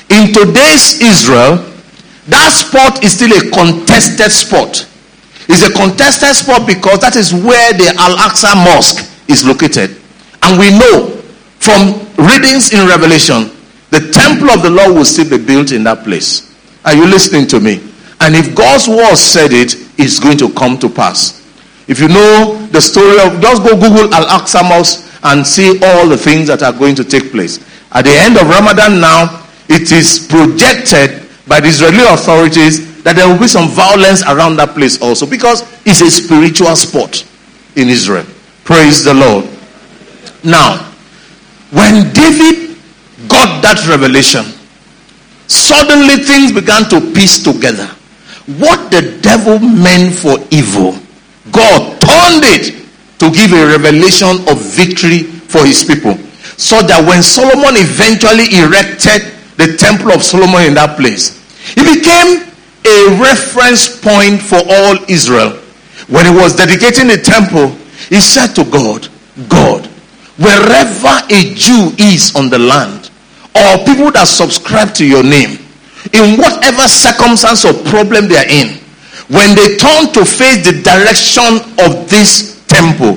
In 0.09 0.33
today's 0.33 1.01
Israel, 1.05 1.61
that 2.33 2.51
spot 2.57 3.05
is 3.05 3.13
still 3.13 3.33
a 3.37 3.43
contested 3.53 4.33
spot. 4.33 4.89
It's 5.49 5.61
a 5.61 5.73
contested 5.77 6.33
spot 6.33 6.67
because 6.67 7.01
that 7.01 7.17
is 7.17 7.35
where 7.35 7.73
the 7.77 7.93
Al 8.01 8.17
Aqsa 8.17 8.57
Mosque 8.65 9.05
is 9.29 9.45
located. 9.45 10.01
And 10.43 10.59
we 10.59 10.71
know 10.73 11.21
from 11.61 12.01
readings 12.17 12.73
in 12.73 12.89
Revelation, 12.89 13.53
the 13.91 14.09
temple 14.09 14.51
of 14.51 14.63
the 14.63 14.71
Lord 14.71 14.97
will 14.97 15.05
still 15.05 15.29
be 15.29 15.45
built 15.45 15.73
in 15.73 15.85
that 15.85 16.05
place. 16.05 16.49
Are 16.85 16.95
you 16.95 17.05
listening 17.07 17.47
to 17.49 17.61
me? 17.61 17.83
And 18.21 18.35
if 18.35 18.55
God's 18.55 18.89
word 18.89 19.17
said 19.17 19.53
it, 19.53 19.75
it's 19.99 20.19
going 20.19 20.39
to 20.39 20.51
come 20.55 20.79
to 20.79 20.89
pass. 20.89 21.42
If 21.89 21.99
you 22.01 22.09
know 22.09 22.57
the 22.71 22.81
story 22.81 23.19
of, 23.21 23.41
just 23.41 23.63
go 23.63 23.75
Google 23.75 24.13
Al 24.15 24.41
Aqsa 24.41 24.63
Mosque 24.69 25.09
and 25.25 25.47
see 25.47 25.79
all 25.83 26.09
the 26.09 26.17
things 26.17 26.49
that 26.49 26.63
are 26.63 26.73
going 26.73 26.95
to 26.97 27.05
take 27.05 27.31
place. 27.31 27.59
At 27.93 28.03
the 28.03 28.15
end 28.15 28.37
of 28.37 28.49
Ramadan 28.49 29.01
now, 29.01 29.45
it 29.69 29.93
is 29.93 30.27
projected 30.29 31.29
by 31.47 31.61
the 31.61 31.69
Israeli 31.69 32.05
authorities 32.07 33.03
that 33.03 33.17
there 33.17 33.27
will 33.29 33.39
be 33.39 33.49
some 33.49 33.69
violence 33.69 34.23
around 34.23 34.57
that 34.57 34.75
place 34.75 35.01
also 35.03 35.27
because 35.27 35.63
it's 35.85 36.01
a 36.01 36.11
spiritual 36.11 36.75
spot 36.77 37.27
in 37.77 37.89
Israel. 37.89 38.27
Praise 38.65 39.05
the 39.05 39.15
Lord. 39.15 39.45
Now, 40.45 40.79
when 41.71 42.13
David 42.13 42.79
got 43.29 43.63
that 43.63 43.87
revelation, 43.89 44.45
suddenly 45.47 46.23
things 46.23 46.53
began 46.53 46.89
to 46.91 47.01
piece 47.13 47.43
together. 47.43 47.87
What 48.59 48.91
the 48.91 49.19
devil 49.23 49.59
meant 49.59 50.15
for 50.15 50.39
evil, 50.51 50.99
God 51.53 52.01
turned 52.01 52.45
it 52.45 52.83
to 53.21 53.31
give 53.31 53.53
a 53.53 53.67
revelation 53.67 54.43
of 54.51 54.59
victory 54.59 55.23
for 55.23 55.65
his 55.65 55.85
people. 55.85 56.17
So 56.59 56.83
that 56.83 57.05
when 57.07 57.23
Solomon 57.23 57.79
eventually 57.79 58.51
erected 58.59 59.31
the 59.57 59.77
temple 59.77 60.13
of 60.13 60.23
Solomon 60.23 60.67
in 60.67 60.75
that 60.75 60.99
place, 60.99 61.39
it 61.77 61.87
became 61.87 62.51
a 62.85 62.99
reference 63.23 63.87
point 64.01 64.43
for 64.43 64.59
all 64.59 64.99
Israel. 65.09 65.55
When 66.11 66.27
he 66.27 66.35
was 66.35 66.57
dedicating 66.57 67.07
the 67.07 67.23
temple, 67.23 67.71
he 68.11 68.21
said 68.21 68.55
to 68.59 68.65
God, 68.67 69.07
God, 69.49 69.87
wherever 70.37 71.15
a 71.31 71.41
Jew 71.55 71.95
is 71.99 72.35
on 72.35 72.51
the 72.51 72.59
land, 72.59 73.11
or 73.55 73.85
people 73.87 74.11
that 74.13 74.27
subscribe 74.27 74.95
to 74.99 75.07
your 75.07 75.23
name, 75.23 75.63
in 76.13 76.37
whatever 76.37 76.89
circumstance 76.91 77.65
or 77.65 77.73
problem 77.87 78.27
they 78.27 78.37
are 78.37 78.51
in, 78.51 78.82
when 79.33 79.57
they 79.57 79.77
turn 79.81 80.13
to 80.13 80.25
face 80.29 80.61
the 80.69 80.77
direction 80.85 81.57
of 81.81 82.09
this 82.09 82.61
temple. 82.69 83.17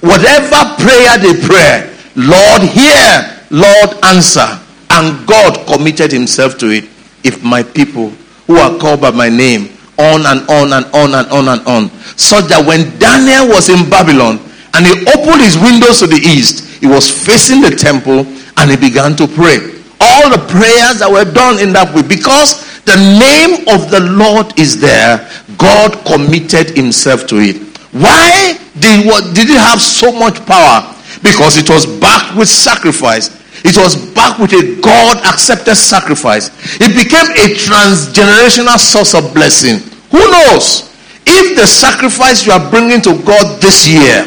Whatever 0.00 0.56
prayer 0.80 1.20
they 1.20 1.36
pray, 1.44 1.92
Lord 2.16 2.62
hear, 2.64 3.04
Lord 3.50 3.92
answer. 4.04 4.48
And 4.88 5.26
God 5.26 5.66
committed 5.68 6.10
himself 6.10 6.56
to 6.58 6.70
it. 6.70 6.84
If 7.22 7.44
my 7.44 7.62
people 7.62 8.08
who 8.46 8.56
are 8.56 8.76
called 8.78 9.02
by 9.02 9.10
my 9.10 9.28
name, 9.28 9.68
on 10.00 10.24
and 10.24 10.40
on 10.48 10.72
and 10.72 10.86
on 10.96 11.12
and 11.14 11.28
on 11.28 11.46
and 11.52 11.62
on. 11.68 11.90
So 12.16 12.40
that 12.40 12.64
when 12.64 12.88
Daniel 12.98 13.52
was 13.52 13.68
in 13.68 13.84
Babylon 13.92 14.40
and 14.72 14.88
he 14.88 14.96
opened 15.12 15.44
his 15.44 15.60
windows 15.60 16.00
to 16.00 16.08
the 16.08 16.16
east, 16.16 16.80
he 16.80 16.88
was 16.88 17.04
facing 17.04 17.60
the 17.60 17.76
temple 17.76 18.24
and 18.56 18.70
he 18.72 18.76
began 18.80 19.14
to 19.20 19.28
pray. 19.28 19.60
All 20.00 20.32
the 20.32 20.40
prayers 20.48 21.04
that 21.04 21.12
were 21.12 21.28
done 21.28 21.60
in 21.60 21.76
that 21.76 21.92
way, 21.92 22.00
because 22.00 22.64
the 22.88 22.96
name 22.96 23.68
of 23.68 23.92
the 23.92 24.00
Lord 24.00 24.58
is 24.58 24.80
there, 24.80 25.28
God 25.60 25.92
committed 26.06 26.76
himself 26.76 27.26
to 27.28 27.36
it. 27.36 27.60
Why 27.92 28.56
did, 28.78 29.04
what, 29.04 29.34
did 29.34 29.50
it 29.50 29.60
have 29.60 29.80
so 29.80 30.10
much 30.10 30.40
power? 30.46 30.88
Because 31.22 31.58
it 31.58 31.68
was 31.68 31.84
backed 32.00 32.36
with 32.36 32.48
sacrifice. 32.48 33.36
It 33.62 33.76
was 33.76 33.94
backed 34.14 34.40
with 34.40 34.52
a 34.56 34.80
God 34.80 35.20
accepted 35.26 35.76
sacrifice. 35.76 36.48
It 36.80 36.96
became 36.96 37.28
a 37.36 37.52
transgenerational 37.60 38.78
source 38.80 39.12
of 39.14 39.34
blessing. 39.34 39.84
Who 40.10 40.22
knows? 40.32 40.88
If 41.26 41.56
the 41.56 41.66
sacrifice 41.66 42.46
you 42.46 42.52
are 42.52 42.70
bringing 42.70 43.02
to 43.02 43.20
God 43.22 43.60
this 43.60 43.86
year, 43.86 44.24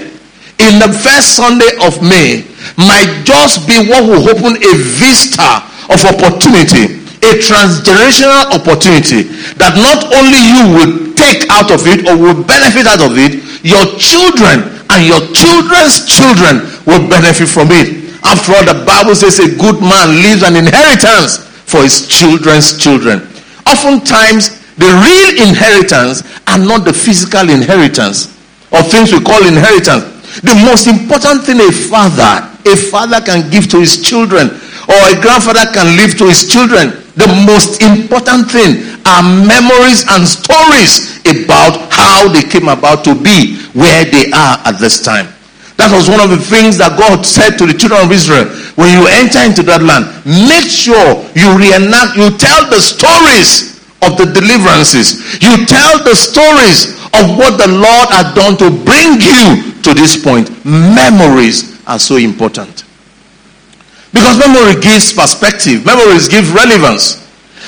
in 0.61 0.77
the 0.77 0.91
first 1.01 1.33
Sunday 1.35 1.73
of 1.81 1.97
May, 2.05 2.45
might 2.77 3.25
just 3.25 3.65
be 3.67 3.81
what 3.89 4.05
will 4.05 4.21
open 4.29 4.55
a 4.61 4.73
vista 5.01 5.65
of 5.89 5.99
opportunity, 6.05 7.01
a 7.25 7.41
transgenerational 7.41 8.53
opportunity 8.53 9.23
that 9.57 9.73
not 9.81 10.13
only 10.13 10.39
you 10.39 10.63
will 10.77 11.12
take 11.23 11.47
out 11.47 11.71
of 11.71 11.87
it 11.87 12.03
or 12.03 12.19
will 12.19 12.43
benefit 12.43 12.83
out 12.83 12.99
of 12.99 13.15
it, 13.15 13.39
your 13.63 13.83
children 13.95 14.67
and 14.91 15.07
your 15.07 15.23
children's 15.31 16.03
children 16.03 16.67
will 16.83 17.07
benefit 17.07 17.47
from 17.47 17.71
it. 17.71 18.03
After 18.27 18.51
all, 18.55 18.65
the 18.67 18.83
Bible 18.83 19.15
says 19.15 19.39
a 19.39 19.55
good 19.55 19.79
man 19.79 20.19
leaves 20.19 20.43
an 20.43 20.59
inheritance 20.59 21.39
for 21.63 21.83
his 21.83 22.07
children's 22.07 22.75
children. 22.77 23.23
Oftentimes, 23.63 24.59
the 24.75 24.89
real 24.99 25.47
inheritance 25.47 26.23
are 26.47 26.59
not 26.59 26.83
the 26.83 26.93
physical 26.93 27.47
inheritance 27.49 28.27
or 28.71 28.83
things 28.83 29.11
we 29.11 29.23
call 29.23 29.39
inheritance. 29.47 30.03
The 30.41 30.55
most 30.65 30.87
important 30.87 31.45
thing 31.45 31.61
a 31.61 31.71
father, 31.71 32.49
a 32.65 32.75
father 32.75 33.21
can 33.21 33.49
give 33.51 33.69
to 33.69 33.79
his 33.79 34.01
children 34.01 34.49
or 34.89 34.99
a 35.07 35.15
grandfather 35.21 35.69
can 35.71 35.95
leave 35.95 36.17
to 36.17 36.27
his 36.27 36.49
children. 36.49 36.91
The 37.15 37.29
most 37.45 37.81
important 37.85 38.49
thing 38.49 38.97
are 39.05 39.21
memories 39.21 40.03
and 40.09 40.25
stories 40.25 41.12
about 41.25 41.91
how 41.91 42.27
they 42.27 42.43
came 42.43 42.67
about 42.67 43.03
to 43.05 43.15
be 43.15 43.57
where 43.73 44.05
they 44.05 44.31
are 44.31 44.59
at 44.65 44.77
this 44.79 45.01
time. 45.01 45.27
That 45.77 45.89
was 45.89 46.05
one 46.05 46.21
of 46.21 46.29
the 46.29 46.37
things 46.37 46.77
that 46.77 46.99
God 46.99 47.25
said 47.25 47.57
to 47.57 47.65
the 47.65 47.73
children 47.73 48.05
of 48.05 48.11
Israel. 48.13 48.45
When 48.77 48.93
you 48.93 49.09
enter 49.09 49.41
into 49.41 49.65
that 49.65 49.81
land, 49.81 50.05
make 50.21 50.69
sure 50.69 51.17
you 51.33 51.49
reenact, 51.57 52.13
you 52.13 52.29
tell 52.37 52.69
the 52.69 52.77
stories 52.77 53.73
of 54.05 54.19
the 54.19 54.29
deliverances. 54.29 55.39
You 55.41 55.65
tell 55.65 56.03
the 56.03 56.13
stories 56.13 56.93
of 57.17 57.39
what 57.39 57.57
the 57.57 57.71
Lord 57.71 58.07
had 58.13 58.35
done 58.37 58.53
to 58.61 58.69
bring 58.69 59.17
you 59.17 59.73
to 59.81 59.91
this 59.97 60.19
point. 60.19 60.51
Memories 60.65 61.81
are 61.87 61.99
so 61.99 62.17
important. 62.17 62.85
Because 64.13 64.37
memory 64.37 64.77
gives 64.79 65.11
perspective, 65.11 65.85
memories 65.85 66.29
give 66.29 66.53
relevance. 66.53 67.22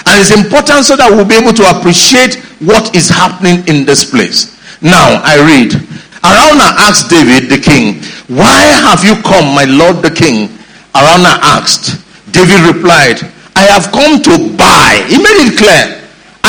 And 0.05 0.21
it's 0.21 0.31
important 0.31 0.85
so 0.85 0.95
that 0.95 1.09
we'll 1.09 1.25
be 1.25 1.35
able 1.35 1.53
to 1.53 1.65
appreciate 1.65 2.38
what 2.62 2.95
is 2.95 3.09
happening 3.09 3.65
in 3.67 3.85
this 3.85 4.05
place. 4.05 4.53
Now, 4.81 5.21
I 5.25 5.41
read. 5.41 5.74
Araunah 6.21 6.77
asked 6.89 7.09
David 7.09 7.50
the 7.50 7.62
king, 7.62 8.01
Why 8.29 8.62
have 8.85 9.03
you 9.05 9.17
come, 9.21 9.53
my 9.53 9.65
lord 9.65 10.01
the 10.05 10.13
king? 10.13 10.50
Araunah 10.93 11.41
asked. 11.57 12.01
David 12.31 12.65
replied, 12.69 13.21
I 13.55 13.65
have 13.71 13.91
come 13.91 14.21
to 14.21 14.57
buy. 14.57 15.05
He 15.07 15.17
made 15.17 15.50
it 15.50 15.57
clear. 15.57 16.04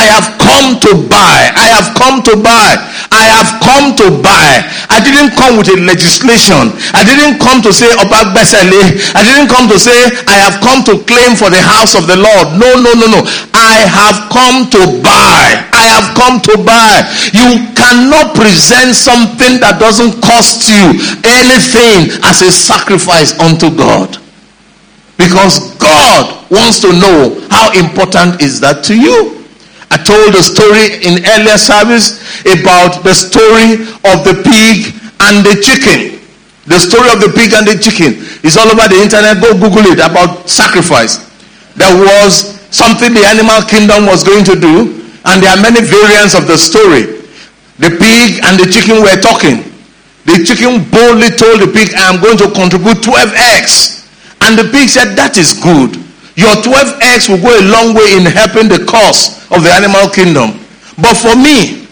I 0.06 0.14
have 0.14 0.38
come 0.38 0.78
to 0.86 0.94
buy. 1.10 1.50
I 1.58 1.66
have 1.74 1.90
come 1.98 2.22
to 2.30 2.38
buy. 2.38 2.78
I 3.10 3.26
have 3.26 3.58
come 3.58 3.98
to 3.98 4.22
buy. 4.22 4.62
I 4.86 5.02
didn't 5.02 5.34
come 5.34 5.58
with 5.58 5.66
a 5.66 5.78
legislation. 5.82 6.70
I 6.94 7.02
didn't 7.02 7.42
come 7.42 7.58
to 7.66 7.74
say 7.74 7.90
Obag 7.98 8.30
Besele. 8.30 9.02
I 9.18 9.26
didn't 9.26 9.50
come 9.50 9.66
to 9.66 9.74
say 9.82 9.98
I 10.30 10.38
have 10.38 10.62
come 10.62 10.86
to 10.86 11.02
claim 11.10 11.34
for 11.34 11.50
the 11.50 11.58
house 11.58 11.98
of 11.98 12.06
the 12.06 12.14
Lord. 12.14 12.54
No, 12.54 12.78
no, 12.78 12.94
no, 12.94 13.18
no. 13.18 13.26
I 13.50 13.82
have 13.82 14.30
come 14.30 14.70
to 14.78 15.02
buy. 15.02 15.58
I 15.74 15.90
have 15.90 16.14
come 16.14 16.38
to 16.38 16.54
buy. 16.62 17.02
You 17.34 17.66
cannot 17.74 18.38
present 18.38 18.94
something 18.94 19.58
that 19.58 19.82
doesn't 19.82 20.22
cost 20.22 20.70
you 20.70 21.02
anything 21.26 22.14
as 22.22 22.46
a 22.46 22.54
sacrifice 22.54 23.34
unto 23.42 23.74
God. 23.74 24.22
Because 25.18 25.74
God 25.82 26.46
wants 26.46 26.78
to 26.86 26.94
know 26.94 27.42
how 27.50 27.74
important 27.74 28.38
is 28.38 28.62
that 28.62 28.86
to 28.86 28.94
you. 28.94 29.35
I 29.90 29.96
told 30.02 30.34
a 30.34 30.42
story 30.42 30.98
in 31.06 31.22
earlier 31.22 31.58
service 31.58 32.18
about 32.42 33.06
the 33.06 33.14
story 33.14 33.86
of 34.02 34.26
the 34.26 34.42
pig 34.42 34.90
and 35.22 35.46
the 35.46 35.62
chicken. 35.62 36.18
The 36.66 36.82
story 36.82 37.06
of 37.14 37.22
the 37.22 37.30
pig 37.30 37.54
and 37.54 37.62
the 37.62 37.78
chicken 37.78 38.18
is 38.42 38.58
all 38.58 38.66
over 38.66 38.90
the 38.90 38.98
internet. 38.98 39.38
Go 39.38 39.54
Google 39.54 39.94
it 39.94 40.02
about 40.02 40.50
sacrifice. 40.50 41.22
There 41.78 41.94
was 41.94 42.58
something 42.74 43.14
the 43.14 43.22
animal 43.22 43.62
kingdom 43.70 44.10
was 44.10 44.26
going 44.26 44.42
to 44.50 44.58
do, 44.58 44.98
and 45.24 45.38
there 45.38 45.54
are 45.54 45.62
many 45.62 45.86
variants 45.86 46.34
of 46.34 46.50
the 46.50 46.58
story. 46.58 47.22
The 47.78 47.94
pig 47.94 48.42
and 48.42 48.58
the 48.58 48.66
chicken 48.66 48.98
were 49.06 49.20
talking. 49.22 49.62
The 50.26 50.42
chicken 50.42 50.82
boldly 50.90 51.30
told 51.38 51.62
the 51.62 51.70
pig, 51.70 51.94
I 51.94 52.10
am 52.10 52.18
going 52.18 52.36
to 52.42 52.50
contribute 52.50 52.98
12 53.06 53.30
eggs. 53.54 54.10
And 54.42 54.58
the 54.58 54.66
pig 54.74 54.88
said, 54.90 55.14
That 55.14 55.38
is 55.38 55.54
good. 55.54 56.05
Your 56.36 56.52
12 56.60 57.00
eggs 57.00 57.28
will 57.32 57.40
go 57.40 57.48
a 57.48 57.64
long 57.64 57.96
way 57.96 58.20
in 58.20 58.28
helping 58.28 58.68
the 58.68 58.84
cause 58.84 59.40
of 59.48 59.64
the 59.64 59.72
animal 59.72 60.12
kingdom. 60.12 60.60
But 61.00 61.16
for 61.16 61.32
me, 61.32 61.88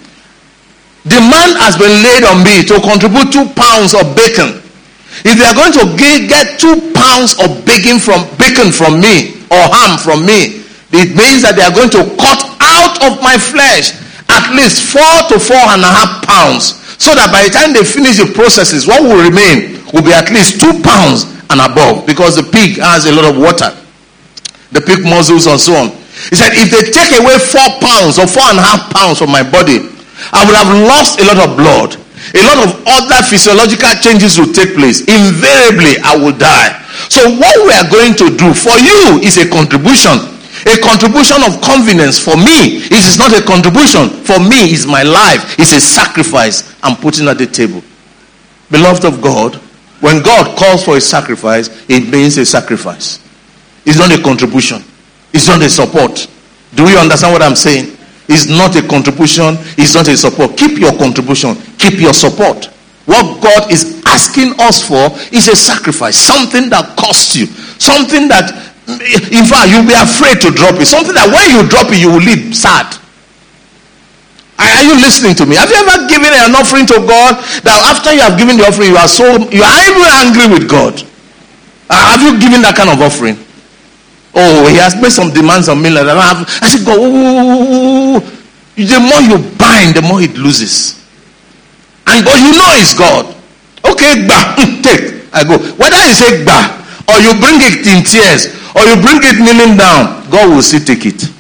demand 1.09 1.57
has 1.65 1.81
been 1.81 2.05
laid 2.05 2.29
on 2.29 2.45
me 2.45 2.61
to 2.69 2.77
contribute 2.85 3.33
two 3.33 3.49
pounds 3.57 3.97
of 3.97 4.13
bacon. 4.13 4.61
If 5.25 5.41
they 5.41 5.49
are 5.49 5.57
going 5.57 5.73
to 5.81 5.85
get 5.97 6.61
two 6.61 6.77
pounds 6.93 7.41
of 7.41 7.65
bacon 7.65 7.97
from 7.97 8.29
bacon 8.37 8.69
from 8.69 9.01
me 9.01 9.41
or 9.49 9.65
ham 9.73 9.97
from 9.97 10.29
me, 10.29 10.61
it 10.93 11.17
means 11.17 11.41
that 11.41 11.57
they 11.57 11.65
are 11.65 11.73
going 11.73 11.91
to 11.97 12.05
cut 12.21 12.41
out 12.61 13.01
of 13.01 13.25
my 13.25 13.41
flesh 13.41 13.97
at 14.29 14.53
least 14.53 14.85
four 14.93 15.15
to 15.33 15.41
four 15.41 15.61
and 15.73 15.81
a 15.81 15.89
half 15.89 16.21
pounds. 16.27 16.85
So 17.01 17.17
that 17.17 17.33
by 17.33 17.49
the 17.49 17.53
time 17.53 17.73
they 17.73 17.85
finish 17.85 18.21
the 18.21 18.29
processes, 18.29 18.87
what 18.87 19.01
will 19.03 19.21
remain 19.25 19.81
will 19.93 20.05
be 20.05 20.13
at 20.13 20.29
least 20.29 20.61
two 20.61 20.85
pounds 20.85 21.25
and 21.49 21.61
above 21.65 22.07
because 22.07 22.37
the 22.37 22.45
pig 22.45 22.77
has 22.77 23.07
a 23.07 23.13
lot 23.13 23.25
of 23.25 23.41
water. 23.41 23.73
The 24.75 24.83
pig 24.83 25.07
muscles 25.07 25.47
and 25.47 25.57
so 25.57 25.79
on. 25.79 25.89
He 26.31 26.35
said, 26.35 26.51
if 26.59 26.71
they 26.71 26.91
take 26.91 27.15
away 27.15 27.39
four 27.39 27.67
pounds 27.79 28.19
or 28.19 28.27
four 28.27 28.43
and 28.51 28.59
a 28.59 28.65
half 28.67 28.91
pounds 28.91 29.23
from 29.23 29.31
my 29.31 29.47
body, 29.47 29.87
I 30.35 30.43
would 30.43 30.55
have 30.59 30.71
lost 30.87 31.23
a 31.23 31.25
lot 31.27 31.39
of 31.43 31.55
blood. 31.55 31.91
A 32.35 32.43
lot 32.43 32.59
of 32.67 32.71
other 32.87 33.21
physiological 33.27 33.95
changes 34.01 34.39
will 34.39 34.51
take 34.51 34.75
place. 34.75 35.07
Invariably, 35.07 35.99
I 36.03 36.17
will 36.17 36.35
die. 36.35 36.75
So, 37.11 37.21
what 37.37 37.55
we 37.63 37.71
are 37.75 37.87
going 37.91 38.15
to 38.19 38.35
do 38.35 38.55
for 38.55 38.75
you 38.79 39.21
is 39.23 39.37
a 39.37 39.47
contribution. 39.47 40.35
A 40.67 40.79
contribution 40.81 41.45
of 41.45 41.61
convenience 41.61 42.19
for 42.19 42.37
me. 42.37 42.81
It 42.89 43.05
is 43.05 43.19
not 43.19 43.37
a 43.37 43.45
contribution. 43.45 44.09
For 44.25 44.41
me, 44.41 44.73
is 44.73 44.87
my 44.87 45.03
life. 45.03 45.59
It's 45.59 45.75
a 45.75 45.81
sacrifice 45.81 46.75
I'm 46.83 46.97
putting 46.97 47.29
at 47.29 47.37
the 47.39 47.47
table. 47.47 47.83
Beloved 48.71 49.05
of 49.05 49.21
God, 49.21 49.57
when 50.01 50.23
God 50.23 50.57
calls 50.57 50.85
for 50.85 50.97
a 50.97 51.01
sacrifice, 51.01 51.69
it 51.89 52.09
means 52.09 52.39
a 52.39 52.47
sacrifice. 52.47 53.24
It's 53.85 53.99
not 53.99 54.11
a 54.13 54.23
contribution. 54.23 54.83
It's 55.33 55.49
not 55.49 55.63
a 55.63 55.69
support. 55.69 56.29
Do 56.75 56.89
you 56.89 56.97
understand 56.99 57.33
what 57.33 57.43
I'm 57.43 57.57
saying? 57.57 57.97
It's 58.29 58.49
not 58.49 58.75
a 58.77 58.87
contribution. 58.87 59.57
It's 59.77 59.95
not 59.95 60.09
a 60.09 60.17
support. 60.17 60.57
Keep 60.57 60.79
your 60.79 60.97
contribution. 60.97 61.57
Keep 61.79 62.01
your 62.01 62.15
support. 62.15 62.67
What 63.05 63.43
God 63.43 63.71
is 63.71 64.03
asking 64.07 64.57
us 64.61 64.81
for 64.81 65.13
is 65.35 65.49
a 65.49 65.57
sacrifice. 65.57 66.17
Something 66.17 66.71
that 66.71 66.97
costs 66.97 67.37
you. 67.37 67.47
Something 67.77 68.29
that, 68.33 68.49
in 69.29 69.45
fact, 69.45 69.69
you'll 69.69 69.85
be 69.85 69.93
afraid 69.93 70.41
to 70.41 70.49
drop 70.57 70.81
it. 70.81 70.89
Something 70.89 71.13
that 71.13 71.29
when 71.29 71.45
you 71.53 71.69
drop 71.69 71.93
it, 71.93 72.01
you 72.01 72.09
will 72.09 72.25
leave 72.25 72.57
sad. 72.57 72.89
Are 74.57 74.83
you 74.83 74.97
listening 74.97 75.35
to 75.37 75.45
me? 75.45 75.57
Have 75.57 75.69
you 75.69 75.77
ever 75.77 76.09
given 76.09 76.33
an 76.33 76.57
offering 76.57 76.87
to 76.89 76.99
God 77.05 77.37
that 77.67 77.77
after 77.93 78.15
you 78.15 78.25
have 78.25 78.39
given 78.41 78.57
the 78.57 78.65
offering, 78.65 78.91
you 78.91 78.97
are 78.97 79.11
so 79.11 79.37
you 79.53 79.61
are 79.61 79.81
even 79.85 80.09
angry 80.25 80.47
with 80.49 80.65
God? 80.71 80.97
Uh, 81.91 82.17
have 82.17 82.23
you 82.25 82.41
given 82.41 82.63
that 82.65 82.73
kind 82.73 82.89
of 82.89 82.97
offering? 83.05 83.37
Oh, 84.35 84.67
he 84.69 84.77
has 84.77 84.97
made 85.01 85.13
some 85.13 85.31
demands 85.31 85.69
on 85.69 85.81
me 85.81 85.91
like 85.91 86.05
that. 86.05 86.19
I 86.61 86.67
said, 86.67 86.85
God, 86.85 86.99
ooh, 86.99 88.19
the 88.75 88.99
more 88.99 89.23
you 89.23 89.39
bind, 89.57 89.95
the 89.95 90.03
more 90.03 90.21
it 90.21 90.37
loses. 90.37 90.99
And 92.07 92.25
but 92.25 92.37
you 92.43 92.51
know 92.53 92.71
it's 92.75 92.95
God. 92.99 93.31
Okay, 93.85 94.27
bah, 94.27 94.57
take. 94.83 95.31
I 95.33 95.45
go. 95.45 95.59
Whether 95.79 96.01
you 96.03 96.15
say 96.15 96.45
bah, 96.45 96.83
or 97.09 97.21
you 97.21 97.33
bring 97.39 97.63
it 97.63 97.87
in 97.87 98.03
tears, 98.03 98.51
or 98.75 98.83
you 98.83 98.97
bring 99.01 99.23
it 99.23 99.39
kneeling 99.39 99.77
down, 99.77 100.29
God 100.31 100.51
will 100.51 100.63
still 100.63 100.83
take 100.83 101.07
it. 101.07 101.31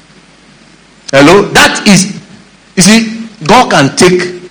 Hello? 1.11 1.43
That 1.51 1.87
is, 1.87 2.21
you 2.77 2.83
see, 2.83 3.29
God 3.47 3.71
can 3.71 3.97
take 3.97 4.51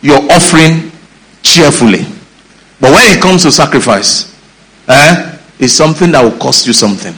your 0.00 0.18
offering 0.30 0.90
cheerfully. 1.42 2.06
But 2.80 2.92
when 2.92 3.16
it 3.16 3.22
comes 3.22 3.42
to 3.42 3.52
sacrifice, 3.52 4.34
eh, 4.88 5.38
it's 5.58 5.72
something 5.72 6.12
that 6.12 6.22
will 6.22 6.38
cost 6.38 6.66
you 6.66 6.72
something. 6.72 7.14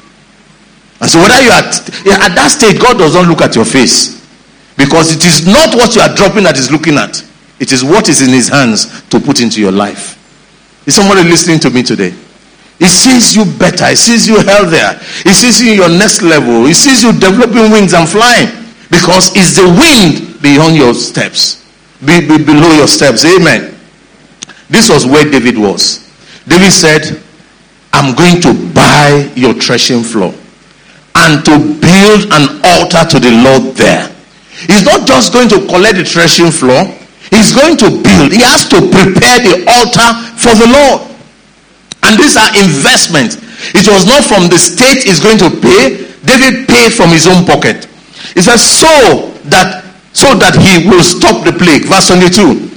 And 1.01 1.11
so 1.11 1.21
whether 1.21 1.41
you 1.43 1.51
are 1.51 1.61
at 1.61 2.33
that 2.35 2.49
stage, 2.49 2.81
God 2.81 2.97
does 2.99 3.15
not 3.15 3.29
look 3.29 3.43
at 3.43 3.55
your 3.55 3.65
face. 3.65 4.17
Because 4.77 5.15
it 5.15 5.25
is 5.25 5.47
not 5.47 5.75
what 5.75 5.95
you 5.95 6.01
are 6.01 6.15
dropping 6.15 6.45
that 6.45 6.57
is 6.57 6.71
looking 6.71 6.97
at. 6.97 7.23
It 7.61 7.73
is 7.73 7.85
what 7.85 8.09
is 8.09 8.23
in 8.23 8.31
his 8.31 8.49
hands 8.49 9.03
to 9.09 9.21
put 9.21 9.41
into 9.41 9.61
your 9.61 9.73
life. 9.73 10.17
Is 10.87 10.95
somebody 10.95 11.29
listening 11.29 11.59
to 11.61 11.71
me 11.71 11.83
today? 11.83 12.15
He 12.79 12.89
sees 12.89 13.35
you 13.35 13.45
better. 13.59 13.89
He 13.89 13.97
sees 13.97 14.29
you 14.29 14.37
healthier. 14.41 15.01
He 15.25 15.33
sees 15.33 15.61
you 15.63 15.73
in 15.73 15.79
your 15.79 15.89
next 15.89 16.23
level. 16.23 16.65
He 16.65 16.75
sees 16.75 17.03
you 17.03 17.13
developing 17.13 17.73
wings 17.73 17.95
and 17.95 18.09
flying. 18.09 18.49
Because 18.91 19.33
it's 19.35 19.57
the 19.57 19.65
wind 19.65 20.41
beyond 20.43 20.77
your 20.77 20.95
steps. 20.95 21.65
Be, 22.05 22.21
be 22.21 22.43
below 22.45 22.73
your 22.77 22.87
steps. 22.87 23.25
Amen. 23.25 23.75
This 24.69 24.89
was 24.89 25.07
where 25.07 25.25
David 25.25 25.59
was. 25.59 26.05
David 26.47 26.73
said, 26.73 27.23
I'm 27.93 28.15
going 28.15 28.41
to 28.43 28.53
buy 28.75 29.33
your 29.35 29.55
threshing 29.55 30.03
floor 30.03 30.35
and 31.27 31.43
to 31.45 31.59
build 31.59 32.31
an 32.31 32.63
altar 32.63 33.03
to 33.11 33.19
the 33.19 33.35
Lord 33.43 33.75
there. 33.75 34.07
He's 34.71 34.87
not 34.87 35.07
just 35.07 35.35
going 35.35 35.51
to 35.51 35.67
collect 35.67 35.99
the 35.99 36.07
threshing 36.07 36.55
floor, 36.55 36.87
he's 37.35 37.51
going 37.53 37.77
to 37.83 37.91
build. 37.91 38.31
He 38.33 38.41
has 38.47 38.65
to 38.71 38.79
prepare 38.79 39.43
the 39.43 39.67
altar 39.67 40.09
for 40.39 40.55
the 40.55 40.71
Lord. 40.71 41.03
And 42.07 42.15
these 42.15 42.39
are 42.39 42.49
investments. 42.55 43.43
It 43.75 43.91
was 43.91 44.07
not 44.07 44.23
from 44.23 44.47
the 44.47 44.59
state 44.59 45.11
is 45.11 45.19
going 45.19 45.39
to 45.43 45.51
pay. 45.51 46.07
David 46.23 46.69
paid 46.69 46.95
from 46.95 47.11
his 47.11 47.27
own 47.27 47.45
pocket. 47.45 47.87
He 48.35 48.43
says, 48.43 48.63
so 48.63 49.33
that 49.51 49.87
so 50.17 50.33
that 50.33 50.57
he 50.57 50.89
will 50.89 51.05
stop 51.05 51.45
the 51.45 51.53
plague. 51.53 51.85
Verse 51.85 52.09
22. 52.09 52.73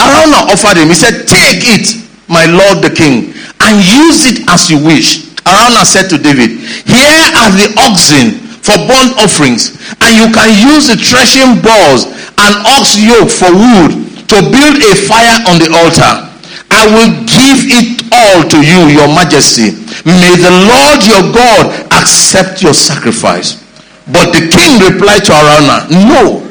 Araunah 0.00 0.48
offered 0.48 0.80
him. 0.80 0.88
He 0.88 0.96
said, 0.96 1.28
Take 1.28 1.68
it, 1.68 2.00
my 2.32 2.48
lord 2.48 2.80
the 2.80 2.88
king, 2.88 3.36
and 3.60 3.76
use 3.84 4.24
it 4.24 4.48
as 4.48 4.72
you 4.72 4.80
wish. 4.80 5.29
Araunah 5.50 5.82
said 5.84 6.06
to 6.14 6.18
David, 6.18 6.62
Here 6.86 7.26
are 7.42 7.50
the 7.58 7.74
oxen 7.82 8.38
for 8.62 8.78
burnt 8.86 9.18
offerings, 9.18 9.74
and 9.98 10.10
you 10.14 10.30
can 10.30 10.50
use 10.54 10.86
the 10.86 10.94
threshing 10.94 11.58
balls 11.58 12.06
and 12.38 12.52
ox 12.78 12.94
yoke 12.94 13.32
for 13.32 13.50
wood 13.50 13.90
to 14.30 14.36
build 14.46 14.78
a 14.78 14.94
fire 14.94 15.38
on 15.50 15.58
the 15.58 15.66
altar. 15.74 16.30
I 16.70 16.86
will 16.86 17.10
give 17.26 17.66
it 17.66 18.06
all 18.14 18.46
to 18.46 18.58
you, 18.62 18.94
your 18.94 19.10
majesty. 19.10 19.74
May 20.06 20.38
the 20.38 20.54
Lord 20.70 21.02
your 21.02 21.34
God 21.34 21.90
accept 21.98 22.62
your 22.62 22.74
sacrifice. 22.74 23.58
But 24.06 24.30
the 24.30 24.46
king 24.46 24.78
replied 24.78 25.26
to 25.26 25.32
Araunah, 25.34 25.90
No, 25.90 26.46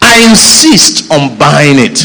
I 0.00 0.30
insist 0.30 1.10
on 1.10 1.36
buying 1.36 1.78
it. 1.78 1.98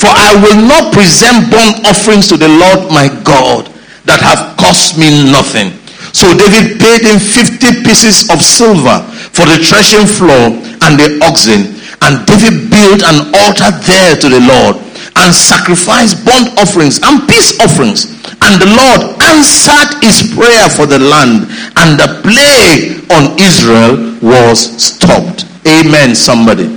For 0.00 0.08
I 0.08 0.32
will 0.40 0.64
not 0.66 0.92
present 0.94 1.50
burnt 1.52 1.84
offerings 1.84 2.28
to 2.28 2.36
the 2.36 2.48
Lord 2.48 2.90
my 2.90 3.08
God 3.22 3.73
that 4.04 4.20
have 4.20 4.56
cost 4.56 4.96
me 4.96 5.08
nothing. 5.32 5.72
So 6.14 6.30
David 6.36 6.78
paid 6.78 7.02
him 7.02 7.18
50 7.18 7.82
pieces 7.82 8.30
of 8.30 8.38
silver 8.38 9.02
for 9.34 9.48
the 9.50 9.58
threshing 9.58 10.06
floor 10.06 10.54
and 10.86 10.94
the 10.94 11.18
oxen. 11.26 11.74
And 12.06 12.22
David 12.28 12.70
built 12.70 13.02
an 13.02 13.34
altar 13.34 13.72
there 13.88 14.14
to 14.22 14.28
the 14.28 14.42
Lord 14.44 14.78
and 15.16 15.34
sacrificed 15.34 16.24
burnt 16.24 16.54
offerings 16.58 17.00
and 17.02 17.26
peace 17.26 17.58
offerings. 17.58 18.14
And 18.44 18.60
the 18.60 18.70
Lord 18.70 19.16
answered 19.24 20.04
his 20.04 20.34
prayer 20.36 20.68
for 20.68 20.86
the 20.86 20.98
land, 20.98 21.48
and 21.80 21.96
the 21.96 22.20
plague 22.20 23.08
on 23.10 23.38
Israel 23.40 24.18
was 24.20 24.60
stopped. 24.82 25.46
Amen, 25.66 26.14
somebody. 26.14 26.68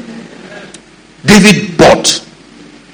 David 1.26 1.78
bought. 1.78 2.24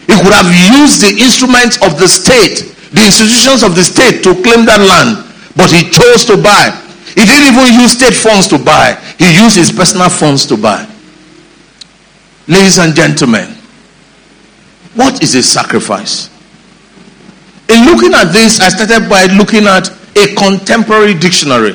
He 0.08 0.14
could 0.18 0.34
have 0.34 0.52
used 0.82 1.02
the 1.02 1.16
instruments 1.22 1.78
of 1.86 2.00
the 2.00 2.08
state 2.08 2.73
the 2.94 3.02
institutions 3.02 3.66
of 3.66 3.74
the 3.74 3.82
state 3.84 4.22
to 4.22 4.38
claim 4.46 4.70
that 4.70 4.78
land, 4.78 5.26
but 5.58 5.74
he 5.74 5.90
chose 5.90 6.26
to 6.30 6.38
buy. 6.38 6.70
He 7.18 7.26
didn't 7.26 7.50
even 7.50 7.82
use 7.82 7.98
state 7.98 8.14
funds 8.14 8.48
to 8.54 8.62
buy, 8.62 8.96
he 9.18 9.34
used 9.34 9.58
his 9.58 9.74
personal 9.74 10.10
funds 10.10 10.46
to 10.48 10.58
buy. 10.58 10.86
Ladies 12.48 12.78
and 12.78 12.94
gentlemen, 12.94 13.50
what 14.94 15.22
is 15.24 15.34
a 15.34 15.42
sacrifice? 15.42 16.30
In 17.70 17.86
looking 17.86 18.14
at 18.14 18.30
this, 18.30 18.60
I 18.62 18.70
started 18.70 19.10
by 19.10 19.26
looking 19.34 19.66
at 19.66 19.90
a 20.14 20.36
contemporary 20.36 21.18
dictionary. 21.18 21.74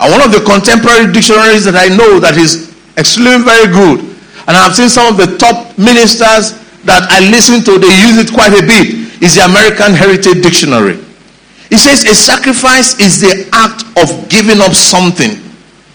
And 0.00 0.08
one 0.10 0.22
of 0.22 0.32
the 0.32 0.42
contemporary 0.42 1.12
dictionaries 1.12 1.62
that 1.68 1.76
I 1.76 1.94
know 1.94 2.18
that 2.18 2.34
is 2.34 2.74
extremely 2.98 3.44
very 3.44 3.70
good, 3.70 4.00
and 4.48 4.56
I've 4.56 4.74
seen 4.74 4.88
some 4.88 5.14
of 5.14 5.16
the 5.20 5.38
top 5.38 5.78
ministers 5.78 6.58
that 6.82 7.06
I 7.06 7.20
listen 7.30 7.62
to, 7.70 7.78
they 7.78 7.92
use 8.08 8.18
it 8.18 8.32
quite 8.34 8.56
a 8.56 8.66
bit 8.66 8.99
is 9.20 9.36
the 9.36 9.44
American 9.44 9.92
Heritage 9.92 10.42
Dictionary. 10.42 10.98
It 11.70 11.78
says 11.78 12.04
a 12.04 12.14
sacrifice 12.14 12.98
is 12.98 13.20
the 13.20 13.46
act 13.52 13.86
of 14.00 14.28
giving 14.28 14.60
up 14.60 14.72
something, 14.74 15.38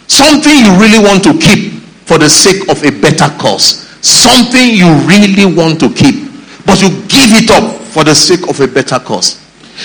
something 0.07 0.55
you 0.55 0.71
really 0.79 1.03
want 1.03 1.23
to 1.25 1.35
keep 1.35 1.83
for 2.07 2.17
the 2.17 2.29
sake 2.29 2.69
of 2.69 2.79
a 2.85 2.93
better 3.01 3.27
cause, 3.41 3.83
something 3.99 4.71
you 4.71 4.87
really 5.03 5.43
want 5.43 5.79
to 5.81 5.91
keep, 5.91 6.31
but 6.65 6.79
you 6.79 6.89
give 7.11 7.33
it 7.35 7.51
up 7.51 7.81
for 7.91 8.05
the 8.05 8.15
sake 8.15 8.47
of 8.47 8.61
a 8.61 8.67
better 8.67 8.99
cause. 8.99 9.41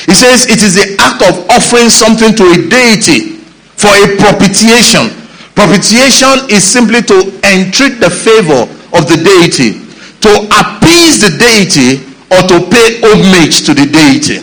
It 0.07 0.15
says 0.15 0.47
it 0.47 0.63
is 0.63 0.79
the 0.79 0.95
act 1.03 1.25
of 1.27 1.49
offering 1.51 1.91
something 1.91 2.37
to 2.37 2.45
a 2.55 2.59
deity 2.71 3.43
for 3.75 3.91
a 3.91 4.15
propitiation. 4.21 5.11
Propitiation 5.57 6.47
is 6.53 6.63
simply 6.63 7.03
to 7.03 7.19
entreat 7.43 7.99
the 7.99 8.13
favor 8.13 8.69
of 8.95 9.11
the 9.11 9.19
deity, 9.19 9.83
to 10.23 10.31
appease 10.55 11.19
the 11.25 11.35
deity 11.35 12.10
or 12.31 12.43
to 12.47 12.57
pay 12.71 13.01
homage 13.03 13.67
to 13.67 13.75
the 13.75 13.87
deity. 13.87 14.39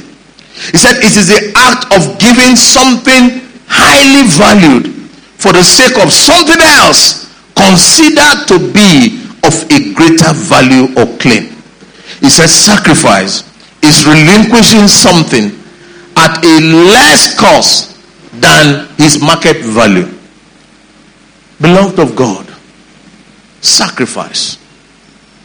He 0.71 0.78
said 0.78 0.97
it 1.00 1.15
is 1.15 1.28
the 1.32 1.54
act 1.56 1.88
of 1.95 2.19
giving 2.19 2.56
something 2.56 3.45
highly 3.67 4.28
valued 4.28 4.93
for 5.38 5.54
the 5.54 5.63
sake 5.63 5.95
of 6.04 6.12
something 6.12 6.60
else 6.60 7.30
considered 7.56 8.47
to 8.47 8.58
be 8.73 9.23
of 9.45 9.54
a 9.71 9.93
greater 9.93 10.34
value 10.34 10.91
or 10.97 11.06
claim. 11.17 11.54
He 12.19 12.30
says 12.30 12.52
sacrifice 12.54 13.45
is 13.84 14.06
relinquishing 14.06 14.88
something 14.88 15.54
at 16.17 16.43
a 16.43 16.56
less 16.91 17.38
cost 17.39 17.95
than 18.41 18.88
his 18.97 19.21
market 19.21 19.58
value. 19.63 20.10
Beloved 21.62 22.00
of 22.00 22.15
God, 22.15 22.45
sacrifice. 23.62 24.58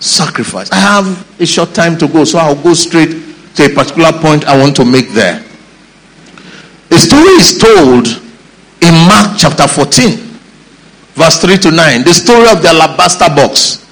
Sacrifice. 0.03 0.69
I 0.73 0.81
have 0.83 1.41
a 1.41 1.47
short 1.47 1.75
time 1.75 1.97
to 1.99 2.09
go, 2.09 2.25
so 2.25 2.39
I'll 2.39 2.61
go 2.61 2.75
straight 2.75 3.15
to 3.55 3.67
a 3.67 3.69
particular 3.69 4.11
point 4.11 4.45
I 4.47 4.59
want 4.59 4.75
to 4.77 4.85
make 4.85 5.11
there. 5.11 5.39
The 6.89 6.99
story 6.99 7.31
is 7.39 7.57
told 7.57 8.09
in 8.83 8.95
Mark 9.07 9.39
chapter 9.39 9.69
14, 9.69 10.19
verse 11.15 11.41
3 11.41 11.57
to 11.59 11.71
9. 11.71 12.03
The 12.03 12.15
story 12.15 12.51
of 12.51 12.63
the 12.63 12.75
alabaster 12.75 13.31
box. 13.31 13.87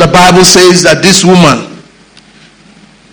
The 0.00 0.06
Bible 0.08 0.46
says 0.46 0.82
that 0.84 1.02
this 1.02 1.20
woman 1.22 1.68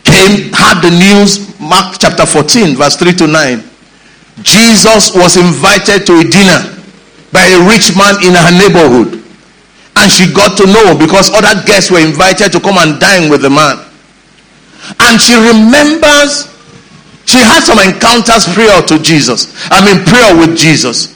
came, 0.08 0.54
had 0.56 0.80
the 0.80 0.96
news, 0.96 1.60
Mark 1.60 1.98
chapter 2.00 2.26
14, 2.26 2.78
verse 2.78 2.96
3 2.96 3.12
to 3.20 3.28
9. 3.28 3.64
Jesus 4.44 5.12
was 5.14 5.36
invited 5.36 6.08
to 6.08 6.20
a 6.20 6.24
dinner 6.24 6.72
by 7.34 7.44
a 7.52 7.60
rich 7.68 7.92
man 8.00 8.16
in 8.24 8.32
her 8.32 8.52
neighborhood. 8.56 9.25
And 9.96 10.12
she 10.12 10.32
got 10.34 10.58
to 10.58 10.66
know 10.68 10.98
because 10.98 11.32
other 11.32 11.56
guests 11.66 11.90
were 11.90 12.04
invited 12.04 12.52
to 12.52 12.60
come 12.60 12.78
and 12.78 13.00
dine 13.00 13.30
with 13.30 13.42
the 13.42 13.50
man. 13.50 13.80
And 15.00 15.20
she 15.22 15.34
remembers 15.34 16.52
she 17.26 17.40
had 17.40 17.62
some 17.64 17.80
encounters 17.80 18.46
prior 18.54 18.82
to 18.86 19.00
Jesus. 19.02 19.56
I 19.72 19.84
mean, 19.84 20.06
prayer 20.06 20.38
with 20.38 20.58
Jesus. 20.58 21.16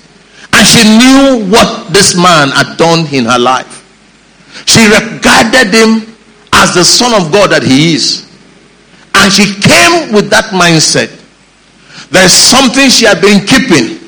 And 0.53 0.65
she 0.65 0.81
knew 0.81 1.51
what 1.51 1.93
this 1.93 2.15
man 2.15 2.49
had 2.49 2.77
done 2.77 3.05
in 3.13 3.25
her 3.25 3.37
life. 3.37 3.85
She 4.65 4.81
regarded 4.85 5.73
him 5.73 6.15
as 6.53 6.73
the 6.73 6.83
Son 6.83 7.13
of 7.13 7.31
God 7.31 7.51
that 7.51 7.61
he 7.61 7.93
is. 7.93 8.25
And 9.13 9.31
she 9.31 9.45
came 9.61 10.13
with 10.13 10.29
that 10.31 10.45
mindset. 10.55 11.13
There's 12.09 12.33
something 12.33 12.89
she 12.89 13.05
had 13.05 13.21
been 13.21 13.45
keeping. 13.45 13.99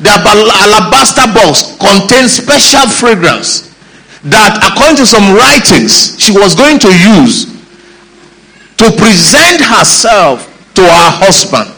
The 0.00 0.10
alabaster 0.10 1.28
box 1.34 1.76
contained 1.76 2.30
special 2.30 2.88
fragrance 2.88 3.71
that, 4.24 4.62
according 4.62 4.96
to 5.02 5.06
some 5.06 5.34
writings, 5.34 6.14
she 6.22 6.30
was 6.30 6.54
going 6.54 6.78
to 6.78 6.90
use 6.90 7.50
to 8.78 8.86
present 8.94 9.58
herself 9.62 10.46
to 10.74 10.82
her 10.82 11.10
husband. 11.22 11.70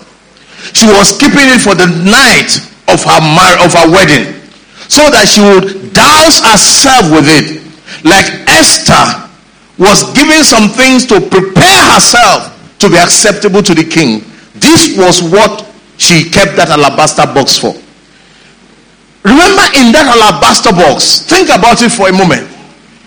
She 0.72 0.86
was 0.86 1.16
keeping 1.16 1.48
it 1.52 1.60
for 1.60 1.74
the 1.74 1.88
night 2.04 2.60
of 2.88 3.00
her 3.04 3.20
mar- 3.20 3.60
of 3.64 3.72
her 3.72 3.88
wedding, 3.88 4.32
so 4.88 5.08
that 5.12 5.28
she 5.28 5.40
would 5.40 5.92
douse 5.92 6.40
herself 6.40 7.08
with 7.12 7.28
it, 7.28 7.64
like 8.04 8.24
Esther 8.48 9.24
was 9.78 10.04
giving 10.14 10.44
some 10.44 10.68
things 10.68 11.04
to 11.06 11.20
prepare 11.20 11.82
herself 11.92 12.52
to 12.78 12.88
be 12.88 12.96
acceptable 12.96 13.62
to 13.62 13.74
the 13.74 13.84
king. 13.84 14.22
This 14.54 14.96
was 14.96 15.22
what 15.22 15.66
she 15.96 16.30
kept 16.30 16.56
that 16.56 16.70
alabaster 16.70 17.26
box 17.26 17.58
for. 17.58 17.74
Remember, 19.24 19.64
in 19.80 19.88
that 19.96 20.04
alabaster 20.04 20.72
box, 20.72 21.24
think 21.24 21.48
about 21.48 21.80
it 21.80 21.90
for 21.90 22.12
a 22.12 22.14
moment. 22.14 22.44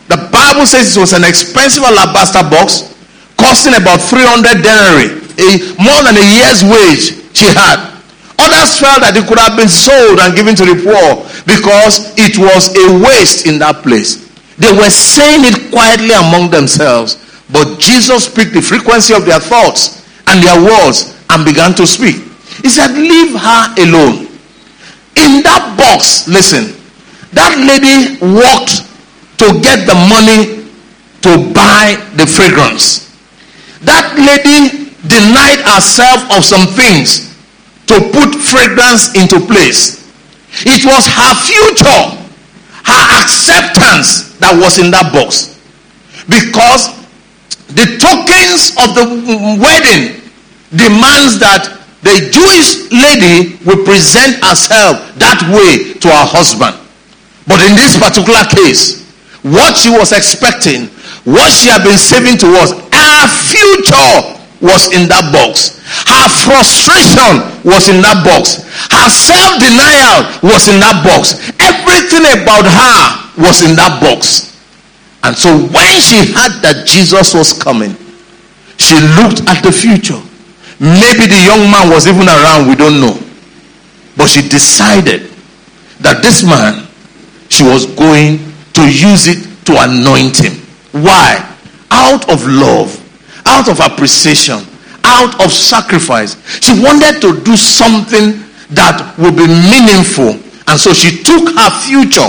The 0.09 0.17
Bible 0.33 0.65
says 0.65 0.95
it 0.95 0.99
was 0.99 1.13
an 1.13 1.23
expensive 1.23 1.83
alabaster 1.83 2.41
box 2.49 2.97
costing 3.37 3.77
about 3.77 4.01
300 4.01 4.65
denarii 4.65 5.27
a, 5.37 5.49
more 5.77 6.01
than 6.01 6.17
a 6.17 6.27
year's 6.41 6.65
wage 6.65 7.21
she 7.37 7.45
had. 7.53 7.93
Others 8.37 8.77
felt 8.81 9.01
that 9.01 9.17
it 9.17 9.25
could 9.25 9.41
have 9.41 9.57
been 9.57 9.69
sold 9.69 10.21
and 10.21 10.33
given 10.37 10.53
to 10.57 10.65
the 10.65 10.77
poor 10.77 11.25
because 11.45 12.13
it 12.17 12.37
was 12.37 12.73
a 12.73 12.85
waste 13.01 13.45
in 13.45 13.57
that 13.61 13.81
place. 13.81 14.25
They 14.57 14.73
were 14.73 14.89
saying 14.89 15.45
it 15.45 15.69
quietly 15.69 16.13
among 16.13 16.49
themselves, 16.49 17.17
but 17.49 17.77
Jesus 17.77 18.29
picked 18.29 18.53
the 18.53 18.61
frequency 18.61 19.13
of 19.13 19.25
their 19.25 19.41
thoughts 19.41 20.05
and 20.29 20.41
their 20.41 20.57
words 20.61 21.17
and 21.29 21.45
began 21.45 21.73
to 21.77 21.85
speak. 21.85 22.17
He 22.61 22.69
said, 22.69 22.93
Leave 22.93 23.37
her 23.37 23.63
alone. 23.85 24.26
In 25.17 25.41
that 25.41 25.73
box, 25.73 26.27
listen, 26.29 26.77
that 27.33 27.57
lady 27.57 28.21
walked 28.21 28.85
to 29.41 29.57
get 29.65 29.89
the 29.89 29.97
money 30.05 30.69
to 31.25 31.53
buy 31.53 31.97
the 32.13 32.25
fragrance. 32.29 33.09
That 33.81 34.13
lady 34.13 34.93
denied 35.09 35.65
herself 35.65 36.21
of 36.37 36.45
some 36.45 36.69
things 36.69 37.33
to 37.89 37.97
put 38.13 38.37
fragrance 38.37 39.13
into 39.17 39.41
place. 39.41 40.05
It 40.65 40.85
was 40.85 41.05
her 41.09 41.33
future, 41.45 42.05
her 42.85 43.03
acceptance 43.21 44.37
that 44.37 44.53
was 44.53 44.77
in 44.77 44.91
that 44.91 45.13
box. 45.13 45.57
Because 46.29 46.93
the 47.73 47.97
tokens 47.97 48.73
of 48.77 48.93
the 48.93 49.05
wedding 49.57 50.21
demands 50.73 51.39
that 51.39 51.76
the 52.03 52.29
Jewish 52.29 52.91
lady 52.93 53.57
will 53.65 53.83
present 53.83 54.37
herself 54.45 55.01
that 55.17 55.41
way 55.49 55.97
to 55.97 56.07
her 56.07 56.27
husband. 56.29 56.77
But 57.47 57.63
in 57.65 57.73
this 57.73 57.97
particular 57.97 58.43
case, 58.45 59.07
what 59.41 59.77
she 59.77 59.89
was 59.89 60.11
expecting, 60.11 60.91
what 61.25 61.49
she 61.51 61.71
had 61.71 61.83
been 61.83 61.97
saving 61.97 62.37
towards, 62.37 62.75
her 62.75 63.21
future 63.49 64.37
was 64.61 64.89
in 64.93 65.07
that 65.07 65.29
box. 65.31 65.77
Her 66.09 66.27
frustration 66.43 67.45
was 67.63 67.87
in 67.89 68.01
that 68.01 68.25
box. 68.25 68.65
Her 68.89 69.07
self 69.09 69.61
denial 69.61 70.27
was 70.43 70.67
in 70.67 70.81
that 70.81 71.05
box. 71.05 71.37
Everything 71.61 72.25
about 72.41 72.65
her 72.65 72.99
was 73.41 73.61
in 73.63 73.77
that 73.77 74.01
box. 74.01 74.57
And 75.23 75.35
so 75.37 75.49
when 75.53 75.93
she 76.01 76.33
heard 76.33 76.61
that 76.61 76.85
Jesus 76.87 77.33
was 77.33 77.53
coming, 77.53 77.95
she 78.77 78.95
looked 79.17 79.45
at 79.47 79.63
the 79.63 79.71
future. 79.71 80.19
Maybe 80.79 81.25
the 81.25 81.41
young 81.45 81.69
man 81.71 81.89
was 81.89 82.07
even 82.07 82.27
around, 82.27 82.67
we 82.69 82.75
don't 82.75 83.01
know. 83.01 83.17
But 84.15 84.29
she 84.29 84.47
decided 84.47 85.29
that 86.01 86.21
this 86.21 86.43
man, 86.43 86.87
she 87.49 87.63
was 87.63 87.85
going 87.85 88.39
to 88.73 88.83
use 88.85 89.27
it 89.27 89.65
to 89.65 89.73
anoint 89.77 90.37
him. 90.37 90.53
Why? 90.91 91.43
Out 91.89 92.29
of 92.29 92.45
love 92.45 93.03
out 93.47 93.69
of 93.71 93.79
appreciation, 93.79 94.59
out 95.03 95.39
of 95.41 95.51
sacrifice. 95.51 96.35
She 96.59 96.75
wanted 96.83 97.23
to 97.23 97.39
do 97.41 97.55
something 97.55 98.43
that 98.75 99.15
would 99.17 99.39
be 99.39 99.47
meaningful. 99.47 100.35
And 100.67 100.75
so 100.75 100.91
she 100.91 101.23
took 101.23 101.55
her 101.55 101.71
future. 101.87 102.27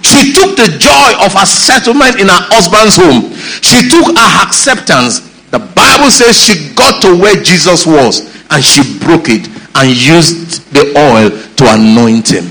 She 0.00 0.32
took 0.32 0.56
the 0.56 0.72
joy 0.80 1.08
of 1.20 1.36
her 1.36 1.44
settlement 1.44 2.16
in 2.16 2.32
her 2.32 2.42
husband's 2.48 2.96
home. 2.96 3.28
She 3.60 3.92
took 3.92 4.16
her 4.16 4.30
acceptance. 4.48 5.27
The 5.50 5.58
Bible 5.58 6.10
says 6.10 6.36
she 6.36 6.74
got 6.74 7.00
to 7.02 7.16
where 7.16 7.42
Jesus 7.42 7.86
was 7.86 8.28
and 8.50 8.64
she 8.64 8.98
broke 8.98 9.28
it 9.28 9.48
and 9.74 9.88
used 9.90 10.72
the 10.72 10.92
oil 10.96 11.30
to 11.30 11.64
anoint 11.72 12.30
him. 12.30 12.44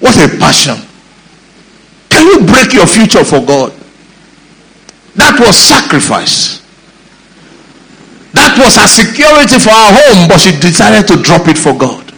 What 0.00 0.16
a 0.16 0.38
passion. 0.38 0.76
Can 2.08 2.26
you 2.26 2.46
break 2.46 2.72
your 2.72 2.86
future 2.86 3.24
for 3.24 3.44
God? 3.44 3.72
That 5.16 5.38
was 5.40 5.56
sacrifice. 5.56 6.62
That 8.32 8.58
was 8.58 8.74
her 8.76 8.88
security 8.88 9.58
for 9.58 9.70
her 9.70 9.92
home, 9.94 10.28
but 10.28 10.40
she 10.40 10.50
decided 10.58 11.06
to 11.08 11.22
drop 11.22 11.46
it 11.48 11.56
for 11.56 11.72
God. 11.72 12.12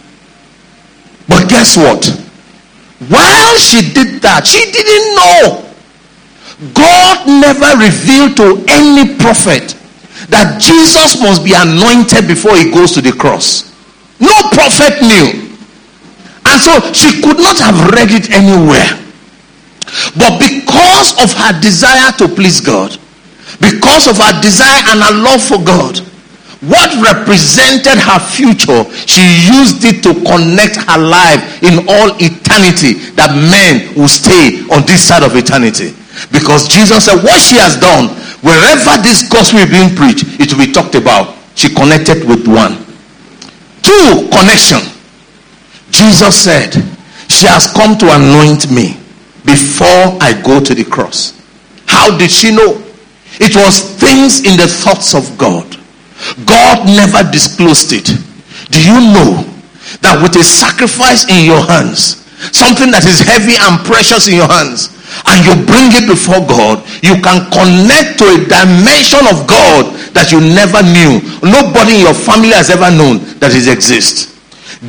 But 1.27 1.49
guess 1.49 1.77
what? 1.77 2.05
While 3.07 3.57
she 3.57 3.93
did 3.93 4.21
that, 4.23 4.47
she 4.47 4.71
didn't 4.71 5.15
know. 5.15 5.66
God 6.73 7.27
never 7.27 7.77
revealed 7.77 8.37
to 8.37 8.65
any 8.67 9.15
prophet 9.17 9.77
that 10.33 10.57
Jesus 10.57 11.21
must 11.21 11.45
be 11.45 11.53
anointed 11.53 12.25
before 12.25 12.57
he 12.57 12.71
goes 12.71 12.91
to 12.97 13.01
the 13.01 13.13
cross. 13.13 13.69
No 14.19 14.33
prophet 14.49 14.97
knew. 15.05 15.45
And 16.49 16.57
so 16.57 16.81
she 16.97 17.21
could 17.21 17.37
not 17.37 17.59
have 17.61 17.93
read 17.93 18.09
it 18.09 18.33
anywhere. 18.33 18.89
But 20.17 20.41
because 20.41 21.13
of 21.21 21.29
her 21.37 21.53
desire 21.61 22.11
to 22.17 22.27
please 22.27 22.59
God, 22.59 22.97
because 23.61 24.09
of 24.09 24.17
her 24.17 24.33
desire 24.41 24.81
and 24.89 24.99
her 24.99 25.13
love 25.13 25.43
for 25.45 25.61
God, 25.61 26.01
what 26.65 26.89
represented 26.97 28.01
her 28.01 28.17
future, 28.17 28.89
she 29.05 29.21
used 29.45 29.85
it 29.85 30.01
to 30.01 30.17
connect 30.25 30.81
her 30.89 30.97
life 30.97 31.61
in 31.61 31.85
all 31.85 32.17
eternity 32.17 32.97
that 33.13 33.29
men 33.37 33.93
will 33.93 34.09
stay 34.09 34.65
on 34.73 34.81
this 34.89 35.05
side 35.05 35.21
of 35.21 35.35
eternity. 35.35 35.93
Because 36.31 36.67
Jesus 36.67 37.05
said, 37.05 37.23
What 37.23 37.41
she 37.41 37.55
has 37.57 37.77
done, 37.77 38.09
wherever 38.41 39.01
this 39.01 39.27
gospel 39.27 39.59
is 39.59 39.69
being 39.69 39.95
preached, 39.95 40.25
it 40.39 40.51
will 40.51 40.65
be 40.65 40.71
talked 40.71 40.95
about. 40.95 41.37
She 41.55 41.73
connected 41.73 42.27
with 42.27 42.47
one. 42.47 42.77
Two, 43.81 44.29
connection. 44.29 44.81
Jesus 45.89 46.35
said, 46.35 46.73
She 47.29 47.47
has 47.47 47.71
come 47.71 47.97
to 47.97 48.07
anoint 48.13 48.69
me 48.71 48.97
before 49.45 50.19
I 50.21 50.39
go 50.43 50.59
to 50.59 50.75
the 50.75 50.83
cross. 50.83 51.33
How 51.87 52.17
did 52.17 52.29
she 52.29 52.51
know? 52.51 52.83
It 53.39 53.55
was 53.55 53.79
things 53.97 54.45
in 54.45 54.57
the 54.57 54.67
thoughts 54.67 55.13
of 55.13 55.37
God. 55.37 55.77
God 56.45 56.85
never 56.85 57.29
disclosed 57.31 57.93
it. 57.93 58.09
Do 58.71 58.81
you 58.81 58.99
know 59.13 59.45
that 60.01 60.19
with 60.21 60.35
a 60.35 60.43
sacrifice 60.43 61.29
in 61.29 61.45
your 61.45 61.63
hands, 61.63 62.25
something 62.51 62.91
that 62.91 63.05
is 63.05 63.21
heavy 63.21 63.55
and 63.55 63.85
precious 63.85 64.27
in 64.27 64.35
your 64.35 64.49
hands, 64.49 64.91
and 65.25 65.37
you 65.45 65.53
bring 65.65 65.91
it 65.95 66.05
before 66.05 66.43
God, 66.45 66.83
you 67.01 67.17
can 67.23 67.47
connect 67.49 68.19
to 68.19 68.25
a 68.27 68.37
dimension 68.45 69.23
of 69.31 69.47
God 69.47 69.95
that 70.13 70.29
you 70.31 70.39
never 70.43 70.83
knew. 70.83 71.23
Nobody 71.41 72.01
in 72.01 72.05
your 72.05 72.17
family 72.17 72.53
has 72.53 72.69
ever 72.69 72.91
known 72.91 73.23
that 73.39 73.55
it 73.55 73.67
exists. 73.71 74.35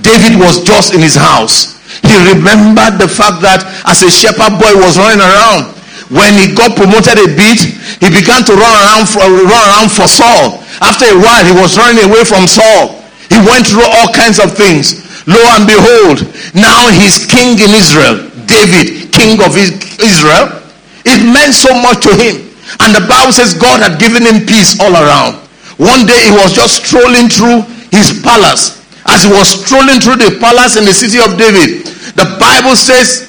David 0.05 0.37
was 0.37 0.61
just 0.67 0.93
in 0.93 1.01
his 1.01 1.17
house. 1.17 1.79
He 2.05 2.15
remembered 2.29 3.01
the 3.01 3.09
fact 3.09 3.41
that 3.41 3.65
as 3.89 4.05
a 4.05 4.11
shepherd 4.11 4.61
boy 4.61 4.75
was 4.77 5.01
running 5.01 5.23
around, 5.23 5.75
when 6.09 6.33
he 6.41 6.57
got 6.57 6.73
promoted 6.77 7.21
a 7.21 7.29
bit, 7.37 7.61
he 8.01 8.09
began 8.09 8.41
to 8.49 8.57
run 8.57 8.75
around 8.85 9.09
for, 9.09 9.21
run 9.25 9.65
around 9.69 9.93
for 9.93 10.09
Saul. 10.09 10.61
After 10.81 11.05
a 11.05 11.19
while, 11.21 11.45
he 11.45 11.53
was 11.53 11.77
running 11.77 12.01
away 12.09 12.25
from 12.25 12.49
Saul. 12.49 12.97
He 13.29 13.37
went 13.45 13.69
through 13.69 13.85
all 13.85 14.09
kinds 14.17 14.41
of 14.41 14.57
things. 14.57 15.05
Lo 15.29 15.37
and 15.53 15.69
behold, 15.69 16.25
now 16.57 16.89
he's 16.89 17.29
king 17.29 17.61
in 17.61 17.77
Israel. 17.77 18.25
David, 18.49 18.98
king 19.19 19.43
of 19.43 19.59
Israel. 19.59 20.63
It 21.03 21.19
meant 21.27 21.55
so 21.59 21.75
much 21.75 22.07
to 22.07 22.15
him. 22.15 22.47
And 22.81 22.95
the 22.95 23.03
Bible 23.11 23.35
says 23.35 23.59
God 23.59 23.83
had 23.83 23.99
given 23.99 24.23
him 24.23 24.47
peace 24.47 24.79
all 24.79 24.95
around. 24.95 25.43
One 25.83 26.07
day 26.07 26.31
he 26.31 26.33
was 26.33 26.55
just 26.55 26.87
strolling 26.87 27.27
through 27.27 27.67
his 27.91 28.23
palace. 28.23 28.79
As 29.07 29.25
he 29.25 29.31
was 29.33 29.65
strolling 29.65 29.99
through 29.99 30.21
the 30.21 30.39
palace 30.39 30.77
in 30.77 30.85
the 30.85 30.93
city 30.93 31.19
of 31.19 31.39
David, 31.39 31.87
the 32.15 32.37
Bible 32.39 32.77
says 32.77 33.29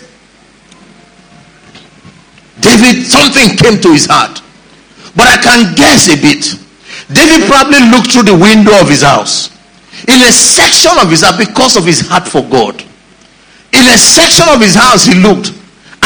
David, 2.59 3.05
something 3.05 3.55
came 3.55 3.79
to 3.81 3.89
his 3.93 4.05
heart. 4.05 4.41
But 5.15 5.27
I 5.27 5.37
can 5.41 5.75
guess 5.75 6.09
a 6.11 6.19
bit. 6.19 6.55
David 7.11 7.47
probably 7.47 7.79
looked 7.89 8.11
through 8.11 8.27
the 8.27 8.37
window 8.37 8.75
of 8.79 8.89
his 8.89 9.01
house. 9.01 9.49
In 10.07 10.21
a 10.21 10.31
section 10.31 10.91
of 10.99 11.09
his 11.09 11.21
house, 11.21 11.37
because 11.37 11.77
of 11.77 11.85
his 11.85 12.01
heart 12.07 12.27
for 12.27 12.41
God. 12.43 12.81
In 13.71 13.85
a 13.87 13.97
section 13.97 14.47
of 14.49 14.61
his 14.61 14.75
house, 14.75 15.05
he 15.05 15.15
looked. 15.15 15.53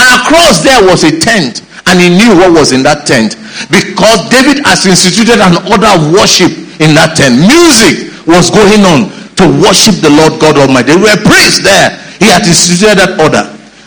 And 0.04 0.12
across 0.20 0.60
there 0.60 0.84
was 0.84 1.08
a 1.08 1.16
tent. 1.16 1.64
And 1.88 2.00
he 2.00 2.12
knew 2.12 2.36
what 2.36 2.52
was 2.52 2.76
in 2.76 2.84
that 2.84 3.08
tent. 3.08 3.40
Because 3.72 4.20
David 4.28 4.60
has 4.68 4.84
instituted 4.84 5.40
an 5.40 5.64
order 5.72 5.88
of 5.88 6.12
worship 6.12 6.52
in 6.84 6.92
that 7.00 7.16
tent. 7.16 7.40
Music 7.40 8.12
was 8.28 8.52
going 8.52 8.84
on 8.84 9.08
to 9.40 9.46
worship 9.64 10.04
the 10.04 10.12
Lord 10.12 10.40
God 10.44 10.60
Almighty. 10.60 10.96
There 10.96 11.00
were 11.00 11.20
priests 11.24 11.64
there. 11.64 11.96
He 12.20 12.28
had 12.28 12.44
instituted 12.44 13.00
that 13.00 13.16
order. 13.20 13.44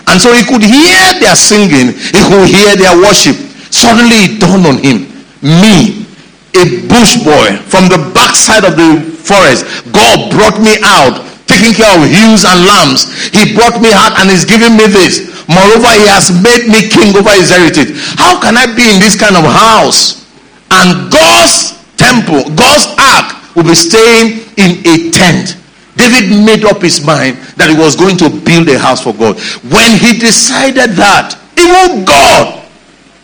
And 0.07 0.23
so 0.23 0.33
he 0.33 0.45
could 0.47 0.63
hear 0.63 1.03
their 1.19 1.35
singing, 1.35 1.93
he 1.93 2.21
could 2.31 2.47
hear 2.47 2.79
their 2.79 2.95
worship. 2.95 3.35
Suddenly 3.75 4.31
it 4.31 4.41
dawned 4.41 4.67
on 4.67 4.79
him, 4.79 5.11
me, 5.43 6.07
a 6.55 6.87
bush 6.87 7.21
boy 7.27 7.59
from 7.67 7.91
the 7.91 7.99
backside 8.15 8.65
of 8.65 8.79
the 8.79 9.03
forest, 9.03 9.67
God 9.91 10.31
brought 10.31 10.63
me 10.63 10.79
out, 10.87 11.27
taking 11.57 11.73
care 11.73 11.89
of 11.97 12.05
ewes 12.05 12.45
and 12.45 12.69
lambs. 12.69 13.09
He 13.33 13.57
brought 13.57 13.81
me 13.81 13.89
out 13.97 14.13
and 14.21 14.29
is 14.29 14.45
giving 14.45 14.77
me 14.77 14.85
this. 14.93 15.33
Moreover, 15.49 15.89
he 15.97 16.05
has 16.13 16.29
made 16.29 16.69
me 16.69 16.93
king 16.93 17.17
over 17.17 17.33
his 17.33 17.49
heritage. 17.49 17.97
How 18.21 18.37
can 18.37 18.61
I 18.61 18.69
be 18.69 18.85
in 18.85 19.01
this 19.01 19.17
kind 19.17 19.37
of 19.37 19.49
house? 19.49 20.29
And 20.69 21.09
God's 21.09 21.81
temple, 21.97 22.45
God's 22.53 22.85
ark 23.01 23.57
will 23.57 23.65
be 23.65 23.75
staying 23.75 24.45
in 24.61 24.85
a 24.85 25.09
tent. 25.11 25.57
David 25.97 26.45
made 26.45 26.65
up 26.69 26.83
his 26.83 27.01
mind 27.01 27.41
that 27.57 27.73
he 27.73 27.77
was 27.77 27.97
going 27.97 28.21
to 28.21 28.29
build 28.29 28.69
a 28.69 28.77
house 28.79 29.01
for 29.01 29.17
God. 29.17 29.41
When 29.73 29.97
he 29.97 30.21
decided 30.21 30.93
that, 31.01 31.41
even 31.57 32.05
God 32.05 32.69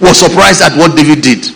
was 0.01 0.17
surprised 0.17 0.63
at 0.63 0.73
what 0.79 0.97
David 0.97 1.21
did. 1.21 1.53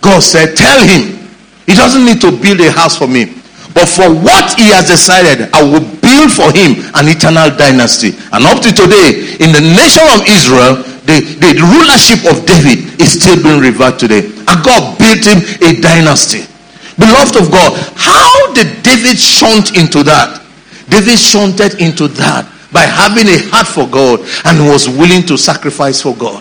God 0.00 0.22
said, 0.22 0.56
Tell 0.56 0.80
him, 0.80 1.28
he 1.66 1.74
doesn't 1.74 2.04
need 2.04 2.20
to 2.22 2.32
build 2.32 2.60
a 2.60 2.72
house 2.72 2.96
for 2.96 3.06
me. 3.06 3.36
But 3.76 3.92
for 3.92 4.08
what 4.08 4.56
he 4.56 4.72
has 4.72 4.88
decided, 4.88 5.52
I 5.52 5.60
will 5.60 5.84
build 6.00 6.32
for 6.32 6.48
him 6.48 6.80
an 6.96 7.12
eternal 7.12 7.52
dynasty. 7.52 8.16
And 8.32 8.48
up 8.48 8.64
to 8.64 8.72
today, 8.72 9.36
in 9.36 9.52
the 9.52 9.60
nation 9.60 10.00
of 10.16 10.24
Israel, 10.24 10.80
the, 11.04 11.20
the 11.36 11.60
rulership 11.60 12.24
of 12.24 12.48
David 12.48 12.96
is 12.96 13.20
still 13.20 13.36
being 13.36 13.60
revered 13.60 14.00
today. 14.00 14.32
And 14.48 14.56
God 14.64 14.96
built 14.96 15.28
him 15.28 15.44
a 15.60 15.76
dynasty. 15.76 16.48
Beloved 16.96 17.36
of 17.36 17.52
God, 17.52 17.76
how 18.00 18.56
did 18.56 18.80
David 18.80 19.20
shunt 19.20 19.76
into 19.76 20.00
that? 20.08 20.40
David 20.88 21.20
shunted 21.20 21.76
into 21.76 22.08
that 22.16 22.48
by 22.72 22.80
having 22.80 23.28
a 23.28 23.44
heart 23.52 23.68
for 23.68 23.84
God 23.84 24.24
and 24.48 24.72
was 24.72 24.88
willing 24.88 25.20
to 25.28 25.36
sacrifice 25.36 26.00
for 26.00 26.16
God. 26.16 26.40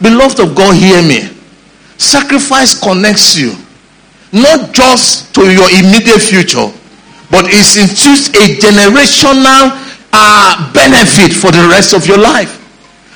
Beloved 0.00 0.40
of 0.40 0.56
God, 0.56 0.72
hear 0.72 1.04
me. 1.04 1.28
Sacrifice 2.00 2.80
connects 2.80 3.36
you 3.36 3.52
not 4.32 4.72
just 4.72 5.34
to 5.34 5.42
your 5.50 5.68
immediate 5.70 6.22
future, 6.22 6.70
but 7.30 7.46
it 7.46 7.66
institutes 7.78 8.30
a 8.34 8.58
generational 8.58 9.70
uh, 10.12 10.72
benefit 10.72 11.30
for 11.34 11.50
the 11.50 11.62
rest 11.70 11.94
of 11.94 12.06
your 12.06 12.18
life. 12.18 12.58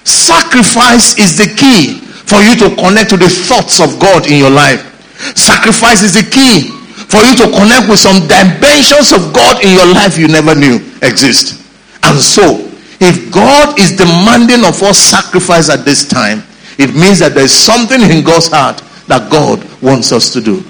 Sacrifice 0.06 1.18
is 1.18 1.36
the 1.36 1.50
key 1.56 2.00
for 2.26 2.40
you 2.42 2.54
to 2.56 2.74
connect 2.76 3.10
to 3.10 3.16
the 3.16 3.28
thoughts 3.28 3.80
of 3.80 3.98
God 3.98 4.26
in 4.26 4.38
your 4.38 4.50
life. 4.50 4.82
Sacrifice 5.36 6.02
is 6.02 6.14
the 6.14 6.26
key 6.30 6.70
for 7.08 7.22
you 7.22 7.34
to 7.36 7.46
connect 7.50 7.88
with 7.88 7.98
some 7.98 8.26
dimensions 8.26 9.12
of 9.12 9.32
God 9.32 9.62
in 9.64 9.72
your 9.72 9.86
life 9.94 10.18
you 10.18 10.28
never 10.28 10.54
knew 10.54 10.76
exist. 11.02 11.62
And 12.02 12.18
so, 12.18 12.70
if 13.00 13.32
God 13.32 13.78
is 13.78 13.96
demanding 13.96 14.64
of 14.64 14.82
us 14.82 14.98
sacrifice 14.98 15.68
at 15.68 15.84
this 15.84 16.06
time, 16.06 16.42
it 16.78 16.94
means 16.94 17.18
that 17.20 17.34
there 17.34 17.44
is 17.44 17.52
something 17.54 18.00
in 18.00 18.24
God's 18.24 18.48
heart 18.48 18.78
that 19.06 19.30
God 19.30 19.62
wants 19.82 20.12
us 20.12 20.32
to 20.32 20.40
do. 20.40 20.64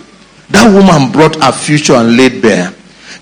That 0.51 0.69
woman 0.73 1.13
brought 1.13 1.37
her 1.43 1.53
future 1.53 1.95
and 1.95 2.17
laid 2.17 2.43
bare. 2.43 2.73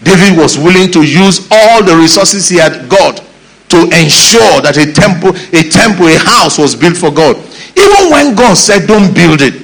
David 0.03 0.37
was 0.39 0.59
willing 0.59 0.91
to 0.93 1.03
use 1.03 1.47
all 1.51 1.85
the 1.85 1.97
resources 1.97 2.49
he 2.49 2.57
had 2.57 2.89
got 2.89 3.23
to 3.71 3.79
ensure 3.95 4.61
that 4.61 4.77
a 4.77 4.91
temple, 4.93 5.31
a 5.57 5.63
temple, 5.71 6.07
a 6.09 6.19
house 6.19 6.59
was 6.59 6.75
built 6.75 6.97
for 6.97 7.11
God. 7.11 7.37
Even 7.79 8.11
when 8.11 8.35
God 8.35 8.55
said, 8.55 8.87
Don't 8.87 9.15
build 9.15 9.41
it, 9.41 9.63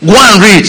Go 0.00 0.14
and 0.14 0.38
read. 0.42 0.66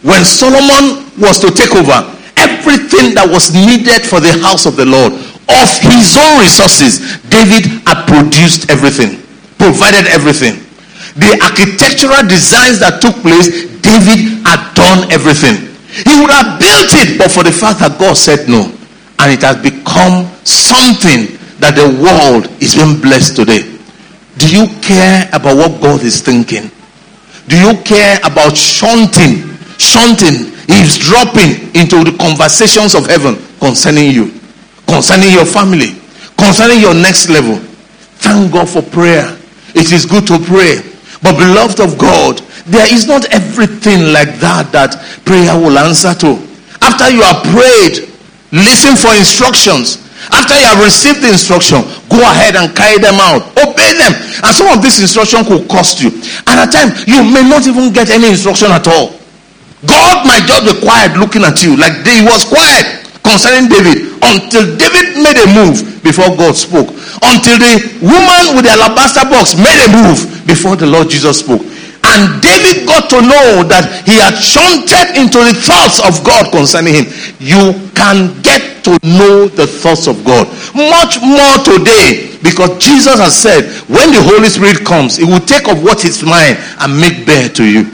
When 0.00 0.24
Solomon 0.24 1.04
was 1.20 1.36
to 1.44 1.52
take 1.52 1.76
over, 1.76 2.00
everything 2.40 3.12
that 3.12 3.28
was 3.28 3.52
needed 3.52 4.00
for 4.08 4.16
the 4.20 4.32
house 4.40 4.64
of 4.64 4.80
the 4.80 4.88
Lord, 4.88 5.12
of 5.12 5.68
his 5.84 6.16
own 6.16 6.40
resources, 6.40 7.20
David 7.28 7.68
had 7.84 8.08
produced 8.08 8.72
everything, 8.72 9.20
provided 9.60 10.08
everything. 10.08 10.64
The 11.20 11.36
architectural 11.44 12.24
designs 12.24 12.80
that 12.80 13.04
took 13.04 13.12
place, 13.20 13.68
David 13.90 14.46
had 14.46 14.62
done 14.78 15.10
everything. 15.10 15.66
He 15.90 16.14
would 16.14 16.30
have 16.30 16.62
built 16.62 16.94
it, 17.02 17.18
but 17.18 17.30
for 17.34 17.42
the 17.42 17.50
fact 17.50 17.82
that 17.82 17.98
God 17.98 18.14
said 18.14 18.46
no. 18.46 18.70
And 19.18 19.34
it 19.34 19.42
has 19.42 19.58
become 19.58 20.30
something 20.46 21.34
that 21.58 21.74
the 21.74 21.90
world 21.98 22.46
is 22.62 22.78
being 22.78 23.02
blessed 23.02 23.34
today. 23.34 23.66
Do 24.38 24.46
you 24.46 24.70
care 24.80 25.26
about 25.34 25.58
what 25.58 25.82
God 25.82 26.02
is 26.06 26.22
thinking? 26.22 26.70
Do 27.50 27.58
you 27.58 27.74
care 27.82 28.22
about 28.22 28.56
shunting, 28.56 29.50
shunting, 29.76 30.54
dropping 31.02 31.74
into 31.74 32.06
the 32.06 32.14
conversations 32.14 32.94
of 32.94 33.10
heaven 33.10 33.34
concerning 33.58 34.14
you, 34.14 34.30
concerning 34.86 35.34
your 35.34 35.44
family, 35.44 35.98
concerning 36.38 36.78
your 36.78 36.94
next 36.94 37.28
level? 37.28 37.58
Thank 38.22 38.52
God 38.52 38.68
for 38.68 38.82
prayer. 38.82 39.36
It 39.74 39.90
is 39.90 40.06
good 40.06 40.26
to 40.28 40.38
pray. 40.38 40.78
But 41.22 41.36
beloved 41.36 41.80
of 41.80 41.98
God, 41.98 42.40
there 42.70 42.86
is 42.86 43.06
not 43.06 43.26
everything 43.34 44.14
like 44.14 44.38
that 44.38 44.70
that 44.70 44.94
prayer 45.26 45.58
will 45.58 45.74
answer 45.74 46.14
to. 46.14 46.38
After 46.78 47.10
you 47.10 47.20
have 47.26 47.42
prayed, 47.50 48.06
listen 48.54 48.94
for 48.94 49.10
instructions. 49.18 49.98
After 50.30 50.54
you 50.54 50.66
have 50.70 50.78
received 50.78 51.24
the 51.24 51.34
instruction, 51.34 51.82
go 52.06 52.22
ahead 52.22 52.54
and 52.54 52.70
carry 52.76 53.02
them 53.02 53.18
out. 53.18 53.42
Obey 53.58 53.90
them. 53.98 54.14
And 54.46 54.52
some 54.54 54.70
of 54.70 54.84
this 54.84 55.02
instruction 55.02 55.42
could 55.44 55.66
cost 55.66 55.98
you. 55.98 56.14
And 56.46 56.56
at 56.62 56.70
times, 56.70 57.02
you 57.10 57.26
may 57.26 57.42
not 57.42 57.66
even 57.66 57.90
get 57.90 58.12
any 58.12 58.30
instruction 58.30 58.70
at 58.70 58.86
all. 58.86 59.18
God 59.82 60.28
might 60.28 60.44
just 60.44 60.62
be 60.68 60.74
quiet 60.84 61.16
looking 61.16 61.42
at 61.42 61.64
you, 61.64 61.74
like 61.74 62.04
he 62.04 62.20
was 62.22 62.44
quiet 62.44 63.00
concerning 63.24 63.72
David 63.72 64.12
until 64.20 64.76
David 64.76 65.18
made 65.24 65.40
a 65.40 65.48
move 65.56 66.04
before 66.04 66.28
God 66.36 66.54
spoke. 66.54 66.92
Until 67.24 67.56
the 67.56 67.98
woman 68.04 68.56
with 68.56 68.68
the 68.68 68.76
alabaster 68.76 69.24
box 69.26 69.56
made 69.56 69.80
a 69.80 69.88
move 69.90 70.46
before 70.46 70.76
the 70.76 70.86
Lord 70.86 71.08
Jesus 71.08 71.40
spoke. 71.40 71.64
And 72.10 72.42
David 72.42 72.90
got 72.90 73.06
to 73.14 73.22
know 73.22 73.62
that 73.70 74.02
he 74.02 74.18
had 74.18 74.34
shunted 74.34 75.14
into 75.14 75.38
the 75.38 75.54
thoughts 75.54 76.02
of 76.02 76.18
God 76.26 76.50
concerning 76.50 76.98
him. 76.98 77.06
You 77.38 77.78
can 77.94 78.34
get 78.42 78.82
to 78.84 78.98
know 79.06 79.46
the 79.46 79.66
thoughts 79.66 80.10
of 80.10 80.24
God 80.24 80.50
much 80.74 81.22
more 81.22 81.56
today 81.62 82.34
because 82.42 82.82
Jesus 82.82 83.14
has 83.20 83.36
said 83.36 83.70
when 83.86 84.10
the 84.10 84.22
Holy 84.26 84.48
Spirit 84.48 84.84
comes, 84.84 85.16
he 85.16 85.24
will 85.24 85.40
take 85.40 85.68
of 85.68 85.84
what 85.84 86.04
is 86.04 86.22
mine 86.24 86.58
and 86.82 86.98
make 86.98 87.24
bare 87.26 87.48
to 87.50 87.64
you. 87.64 87.86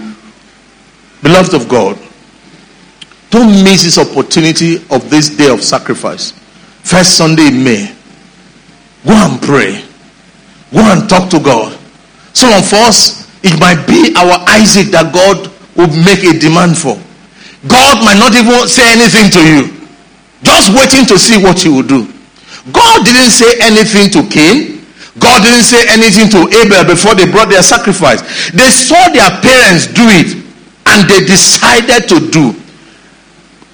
Beloved 1.22 1.52
of 1.52 1.68
God, 1.68 1.98
don't 3.28 3.52
miss 3.64 3.84
this 3.84 3.98
opportunity 3.98 4.76
of 4.88 5.10
this 5.10 5.28
day 5.28 5.52
of 5.52 5.62
sacrifice. 5.62 6.32
First 6.84 7.16
Sunday 7.18 7.48
in 7.48 7.64
May. 7.64 7.92
Go 9.04 9.12
and 9.12 9.42
pray. 9.42 9.84
Go 10.72 10.80
and 10.80 11.08
talk 11.08 11.28
to 11.30 11.40
God. 11.40 11.76
Some 12.32 12.52
of 12.52 12.72
us 12.72 13.25
it 13.42 13.58
might 13.60 13.84
be 13.86 14.14
our 14.16 14.40
Isaac 14.56 14.88
that 14.92 15.12
God 15.12 15.50
will 15.76 15.92
make 16.04 16.24
a 16.24 16.36
demand 16.38 16.76
for. 16.78 16.96
God 17.68 18.04
might 18.04 18.18
not 18.18 18.32
even 18.32 18.68
say 18.68 18.86
anything 18.94 19.28
to 19.34 19.42
you. 19.42 19.62
Just 20.42 20.70
waiting 20.72 21.04
to 21.10 21.18
see 21.18 21.40
what 21.42 21.58
he 21.58 21.68
will 21.68 21.86
do. 21.86 22.06
God 22.72 23.04
didn't 23.04 23.30
say 23.30 23.58
anything 23.62 24.10
to 24.14 24.26
Cain. 24.28 24.84
God 25.18 25.42
didn't 25.42 25.64
say 25.64 25.80
anything 25.88 26.28
to 26.36 26.44
Abel 26.60 26.84
before 26.84 27.14
they 27.14 27.24
brought 27.30 27.48
their 27.48 27.62
sacrifice. 27.62 28.20
They 28.52 28.68
saw 28.68 29.08
their 29.10 29.30
parents 29.40 29.86
do 29.88 30.04
it 30.12 30.36
and 30.86 31.08
they 31.08 31.24
decided 31.24 32.08
to 32.08 32.20
do. 32.30 32.52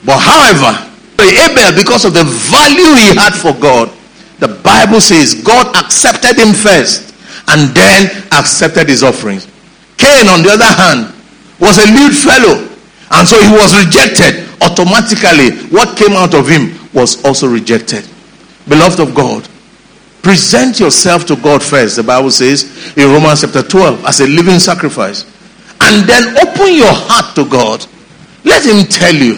But 0.05 0.19
however, 0.19 0.93
Abel, 1.23 1.77
because 1.77 2.05
of 2.05 2.15
the 2.15 2.25
value 2.25 2.95
he 2.99 3.15
had 3.15 3.35
for 3.35 3.55
God, 3.59 3.91
the 4.39 4.49
Bible 4.49 5.01
says 5.01 5.35
God 5.43 5.75
accepted 5.77 6.37
him 6.37 6.53
first 6.55 7.15
and 7.49 7.75
then 7.75 8.11
accepted 8.33 8.89
his 8.89 9.03
offerings. 9.03 9.47
Cain, 10.03 10.27
on 10.27 10.43
the 10.43 10.51
other 10.51 10.67
hand, 10.67 11.15
was 11.63 11.79
a 11.79 11.87
lewd 11.95 12.11
fellow 12.11 12.73
and 13.13 13.29
so 13.29 13.37
he 13.41 13.53
was 13.53 13.77
rejected. 13.85 14.49
Automatically, 14.63 15.69
what 15.69 15.97
came 15.99 16.13
out 16.13 16.35
of 16.35 16.49
him 16.49 16.73
was 16.95 17.23
also 17.25 17.47
rejected. 17.47 18.09
Beloved 18.67 19.01
of 19.01 19.15
God, 19.15 19.47
present 20.23 20.81
yourself 20.81 21.27
to 21.27 21.37
God 21.37 21.63
first, 21.63 21.97
the 21.97 22.03
Bible 22.03 22.31
says 22.31 22.97
in 22.97 23.11
Romans 23.11 23.43
chapter 23.43 23.63
12, 23.63 24.05
as 24.07 24.21
a 24.21 24.27
living 24.27 24.59
sacrifice. 24.59 25.25
And 25.81 26.09
then 26.09 26.39
open 26.39 26.75
your 26.75 26.93
heart 26.93 27.35
to 27.35 27.45
God. 27.45 27.85
Let 28.45 28.65
Him 28.65 28.87
tell 28.87 29.15
you, 29.15 29.37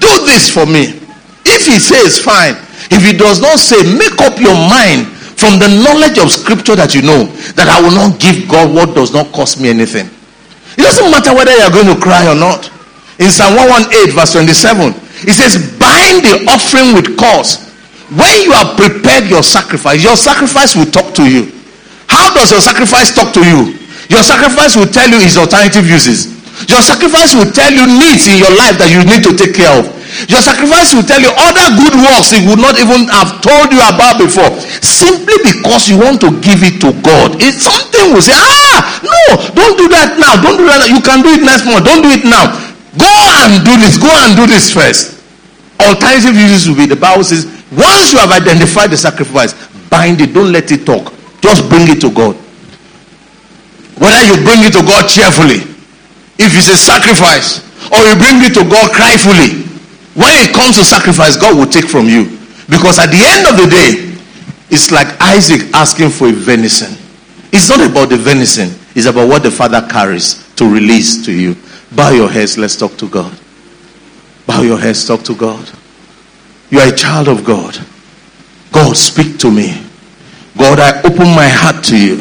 do 0.00 0.12
this 0.24 0.48
for 0.48 0.64
me. 0.64 0.96
If 1.44 1.66
He 1.66 1.78
says, 1.78 2.18
fine. 2.18 2.54
If 2.90 3.04
He 3.04 3.16
does 3.18 3.42
not 3.42 3.58
say, 3.58 3.76
make 3.98 4.18
up 4.22 4.40
your 4.40 4.54
mind 4.54 5.12
from 5.38 5.62
the 5.62 5.70
knowledge 5.70 6.18
of 6.18 6.34
Scripture 6.34 6.74
that 6.74 6.98
you 6.98 7.02
know 7.02 7.30
that 7.54 7.70
I 7.70 7.78
will 7.78 7.94
not 7.94 8.18
give 8.18 8.50
God 8.50 8.74
what 8.74 8.98
does 8.98 9.14
not 9.14 9.30
cost 9.30 9.62
me 9.62 9.70
anything. 9.70 10.10
It 10.74 10.82
doesn't 10.82 11.10
matter 11.14 11.30
whether 11.30 11.54
you 11.54 11.62
are 11.62 11.70
going 11.70 11.86
to 11.86 11.98
cry 11.98 12.26
or 12.26 12.34
not. 12.34 12.66
In 13.22 13.30
Psalm 13.30 13.54
118, 13.54 14.14
verse 14.14 14.34
27, 14.34 14.94
it 15.26 15.34
says, 15.34 15.58
bind 15.78 16.22
the 16.22 16.46
offering 16.50 16.94
with 16.94 17.18
cause. 17.18 17.66
When 18.14 18.30
you 18.46 18.54
have 18.54 18.78
prepared 18.78 19.26
your 19.26 19.42
sacrifice, 19.42 20.02
your 20.02 20.14
sacrifice 20.18 20.74
will 20.74 20.90
talk 20.90 21.14
to 21.18 21.26
you. 21.26 21.50
How 22.06 22.34
does 22.34 22.50
your 22.50 22.62
sacrifice 22.62 23.14
talk 23.14 23.34
to 23.34 23.42
you? 23.42 23.78
Your 24.08 24.22
sacrifice 24.22 24.74
will 24.74 24.88
tell 24.88 25.10
you 25.10 25.18
its 25.18 25.36
alternative 25.36 25.86
uses. 25.86 26.37
Your 26.66 26.82
sacrifice 26.82 27.38
will 27.38 27.46
tell 27.54 27.70
you 27.70 27.86
needs 27.86 28.26
in 28.26 28.42
your 28.42 28.50
life 28.58 28.74
that 28.82 28.90
you 28.90 29.06
need 29.06 29.22
to 29.22 29.32
take 29.38 29.54
care 29.54 29.70
of. 29.70 29.86
Your 30.26 30.42
sacrifice 30.42 30.90
will 30.96 31.06
tell 31.06 31.22
you 31.22 31.30
other 31.30 31.66
good 31.78 31.94
works 31.94 32.34
it 32.34 32.42
would 32.42 32.58
not 32.58 32.74
even 32.74 33.06
have 33.14 33.38
told 33.38 33.70
you 33.70 33.78
about 33.78 34.18
before. 34.18 34.50
Simply 34.82 35.38
because 35.46 35.86
you 35.86 36.00
want 36.00 36.18
to 36.26 36.34
give 36.42 36.66
it 36.66 36.82
to 36.82 36.90
God. 37.04 37.38
It's 37.38 37.62
something 37.62 38.10
will 38.10 38.24
say, 38.24 38.34
ah, 38.34 38.98
no, 39.04 39.20
don't 39.54 39.78
do 39.78 39.86
that 39.94 40.18
now. 40.18 40.34
Don't 40.42 40.58
do 40.58 40.66
that. 40.66 40.90
You 40.90 40.98
can 40.98 41.22
do 41.22 41.30
it 41.36 41.46
next 41.46 41.68
month. 41.68 41.86
Don't 41.86 42.02
do 42.02 42.10
it 42.10 42.26
now. 42.26 42.50
Go 42.98 43.12
and 43.46 43.62
do 43.62 43.78
this. 43.78 43.94
Go 44.00 44.10
and 44.10 44.34
do 44.34 44.50
this 44.50 44.74
first. 44.74 45.22
Alternative 45.78 46.34
uses 46.34 46.66
will 46.66 46.74
be 46.74 46.90
the 46.90 46.98
Bible 46.98 47.22
says, 47.22 47.46
once 47.70 48.10
you 48.10 48.18
have 48.18 48.32
identified 48.34 48.90
the 48.90 48.96
sacrifice, 48.98 49.54
bind 49.92 50.18
it. 50.24 50.34
Don't 50.34 50.50
let 50.50 50.72
it 50.72 50.82
talk. 50.82 51.14
Just 51.44 51.68
bring 51.68 51.86
it 51.86 52.00
to 52.00 52.10
God. 52.10 52.34
Whether 54.00 54.24
you 54.24 54.34
bring 54.42 54.64
it 54.64 54.72
to 54.74 54.82
God 54.82 55.06
cheerfully, 55.06 55.67
if 56.38 56.54
it's 56.56 56.70
a 56.70 56.78
sacrifice, 56.78 57.66
or 57.90 57.98
you 58.06 58.14
bring 58.14 58.38
it 58.46 58.54
to 58.54 58.62
God 58.64 58.94
cryfully, 58.94 59.66
when 60.14 60.30
it 60.38 60.54
comes 60.54 60.76
to 60.78 60.84
sacrifice, 60.84 61.36
God 61.36 61.56
will 61.56 61.66
take 61.66 61.86
from 61.86 62.06
you. 62.06 62.38
Because 62.70 62.98
at 62.98 63.10
the 63.10 63.22
end 63.22 63.46
of 63.46 63.56
the 63.58 63.68
day, 63.70 64.16
it's 64.70 64.90
like 64.90 65.08
Isaac 65.20 65.62
asking 65.74 66.10
for 66.10 66.28
a 66.28 66.32
venison. 66.32 66.96
It's 67.52 67.68
not 67.68 67.80
about 67.80 68.10
the 68.10 68.16
venison, 68.16 68.70
it's 68.94 69.06
about 69.06 69.28
what 69.28 69.42
the 69.42 69.50
father 69.50 69.86
carries 69.88 70.46
to 70.56 70.68
release 70.68 71.24
to 71.24 71.32
you. 71.32 71.56
Bow 71.92 72.10
your 72.10 72.28
heads, 72.28 72.58
let's 72.58 72.76
talk 72.76 72.96
to 72.98 73.08
God. 73.08 73.36
Bow 74.46 74.62
your 74.62 74.78
heads, 74.78 75.06
talk 75.06 75.22
to 75.24 75.34
God. 75.34 75.70
You 76.70 76.80
are 76.80 76.92
a 76.92 76.96
child 76.96 77.28
of 77.28 77.44
God. 77.44 77.78
God, 78.72 78.96
speak 78.96 79.38
to 79.38 79.50
me. 79.50 79.82
God, 80.56 80.78
I 80.78 81.00
open 81.02 81.28
my 81.34 81.48
heart 81.48 81.84
to 81.86 81.96
you. 81.98 82.16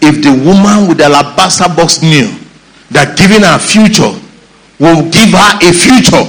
If 0.00 0.22
the 0.22 0.30
woman 0.30 0.88
with 0.88 0.98
the 0.98 1.04
alabaster 1.04 1.68
box 1.68 2.02
knew 2.02 2.37
that 2.90 3.16
giving 3.16 3.42
her 3.44 3.58
future 3.58 4.12
will 4.78 5.04
give 5.10 5.34
her 5.34 5.52
a 5.60 5.70
future 5.72 6.24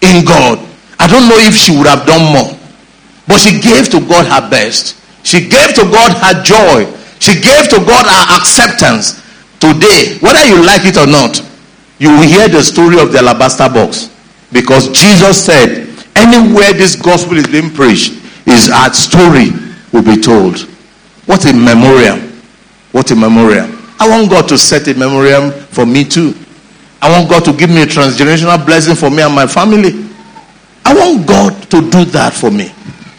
in 0.00 0.24
God, 0.24 0.58
I 0.98 1.06
don't 1.06 1.28
know 1.28 1.38
if 1.40 1.54
she 1.56 1.76
would 1.76 1.86
have 1.86 2.06
done 2.06 2.32
more. 2.32 2.56
But 3.26 3.38
she 3.40 3.60
gave 3.60 3.88
to 3.90 4.00
God 4.00 4.26
her 4.26 4.50
best. 4.50 4.96
She 5.22 5.48
gave 5.48 5.74
to 5.74 5.84
God 5.86 6.12
her 6.16 6.42
joy. 6.42 6.88
She 7.20 7.40
gave 7.40 7.68
to 7.70 7.78
God 7.84 8.04
her 8.08 8.24
acceptance. 8.40 9.20
Today, 9.60 10.18
whether 10.20 10.42
you 10.48 10.64
like 10.64 10.86
it 10.88 10.96
or 10.96 11.06
not, 11.06 11.44
you 11.98 12.08
will 12.10 12.26
hear 12.26 12.48
the 12.48 12.62
story 12.62 12.98
of 12.98 13.12
the 13.12 13.18
alabaster 13.18 13.68
box. 13.68 14.08
Because 14.52 14.88
Jesus 14.88 15.44
said, 15.44 15.86
anywhere 16.16 16.72
this 16.72 16.96
gospel 16.96 17.36
is 17.36 17.46
being 17.46 17.70
preached, 17.70 18.12
his 18.46 18.70
art 18.70 18.94
story 18.94 19.50
will 19.92 20.02
be 20.02 20.20
told. 20.20 20.60
What 21.26 21.44
a 21.44 21.52
memorial. 21.52 22.18
What 22.92 23.10
a 23.10 23.14
memorial. 23.16 23.68
I 24.00 24.08
want 24.08 24.30
God 24.30 24.48
to 24.48 24.56
set 24.56 24.88
a 24.88 24.94
memorial 24.94 25.50
for 25.50 25.84
me 25.84 26.04
too. 26.04 26.34
I 27.02 27.10
want 27.12 27.28
God 27.28 27.44
to 27.44 27.52
give 27.52 27.68
me 27.68 27.82
a 27.82 27.86
transgenerational 27.86 28.64
blessing 28.64 28.96
for 28.96 29.10
me 29.10 29.22
and 29.22 29.34
my 29.34 29.46
family. 29.46 30.08
I 30.86 30.94
want 30.94 31.26
God 31.26 31.52
to 31.70 31.90
do 31.90 32.06
that 32.06 32.32
for 32.32 32.50
me. 32.50 32.72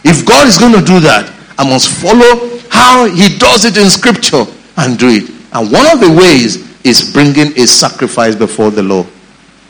If 0.04 0.26
God 0.26 0.48
is 0.48 0.58
going 0.58 0.72
to 0.72 0.84
do 0.84 0.98
that, 1.00 1.32
I 1.56 1.68
must 1.68 1.88
follow 1.88 2.58
how 2.68 3.06
He 3.06 3.38
does 3.38 3.64
it 3.64 3.76
in 3.76 3.88
Scripture 3.88 4.44
and 4.76 4.98
do 4.98 5.08
it. 5.08 5.30
And 5.52 5.70
one 5.70 5.86
of 5.86 6.00
the 6.00 6.10
ways 6.10 6.68
is 6.84 7.12
bringing 7.12 7.56
a 7.56 7.66
sacrifice 7.66 8.34
before 8.34 8.72
the 8.72 8.82
Lord. 8.82 9.06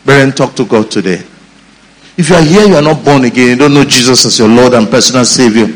Brethren, 0.06 0.32
talk 0.32 0.54
to 0.56 0.64
God 0.64 0.90
today. 0.90 1.22
If 2.16 2.30
you 2.30 2.36
are 2.36 2.42
here, 2.42 2.66
you 2.66 2.74
are 2.76 2.82
not 2.82 3.04
born 3.04 3.24
again, 3.24 3.48
you 3.50 3.56
don't 3.56 3.74
know 3.74 3.84
Jesus 3.84 4.24
as 4.24 4.38
your 4.38 4.48
Lord 4.48 4.72
and 4.72 4.88
personal 4.88 5.26
Savior, 5.26 5.66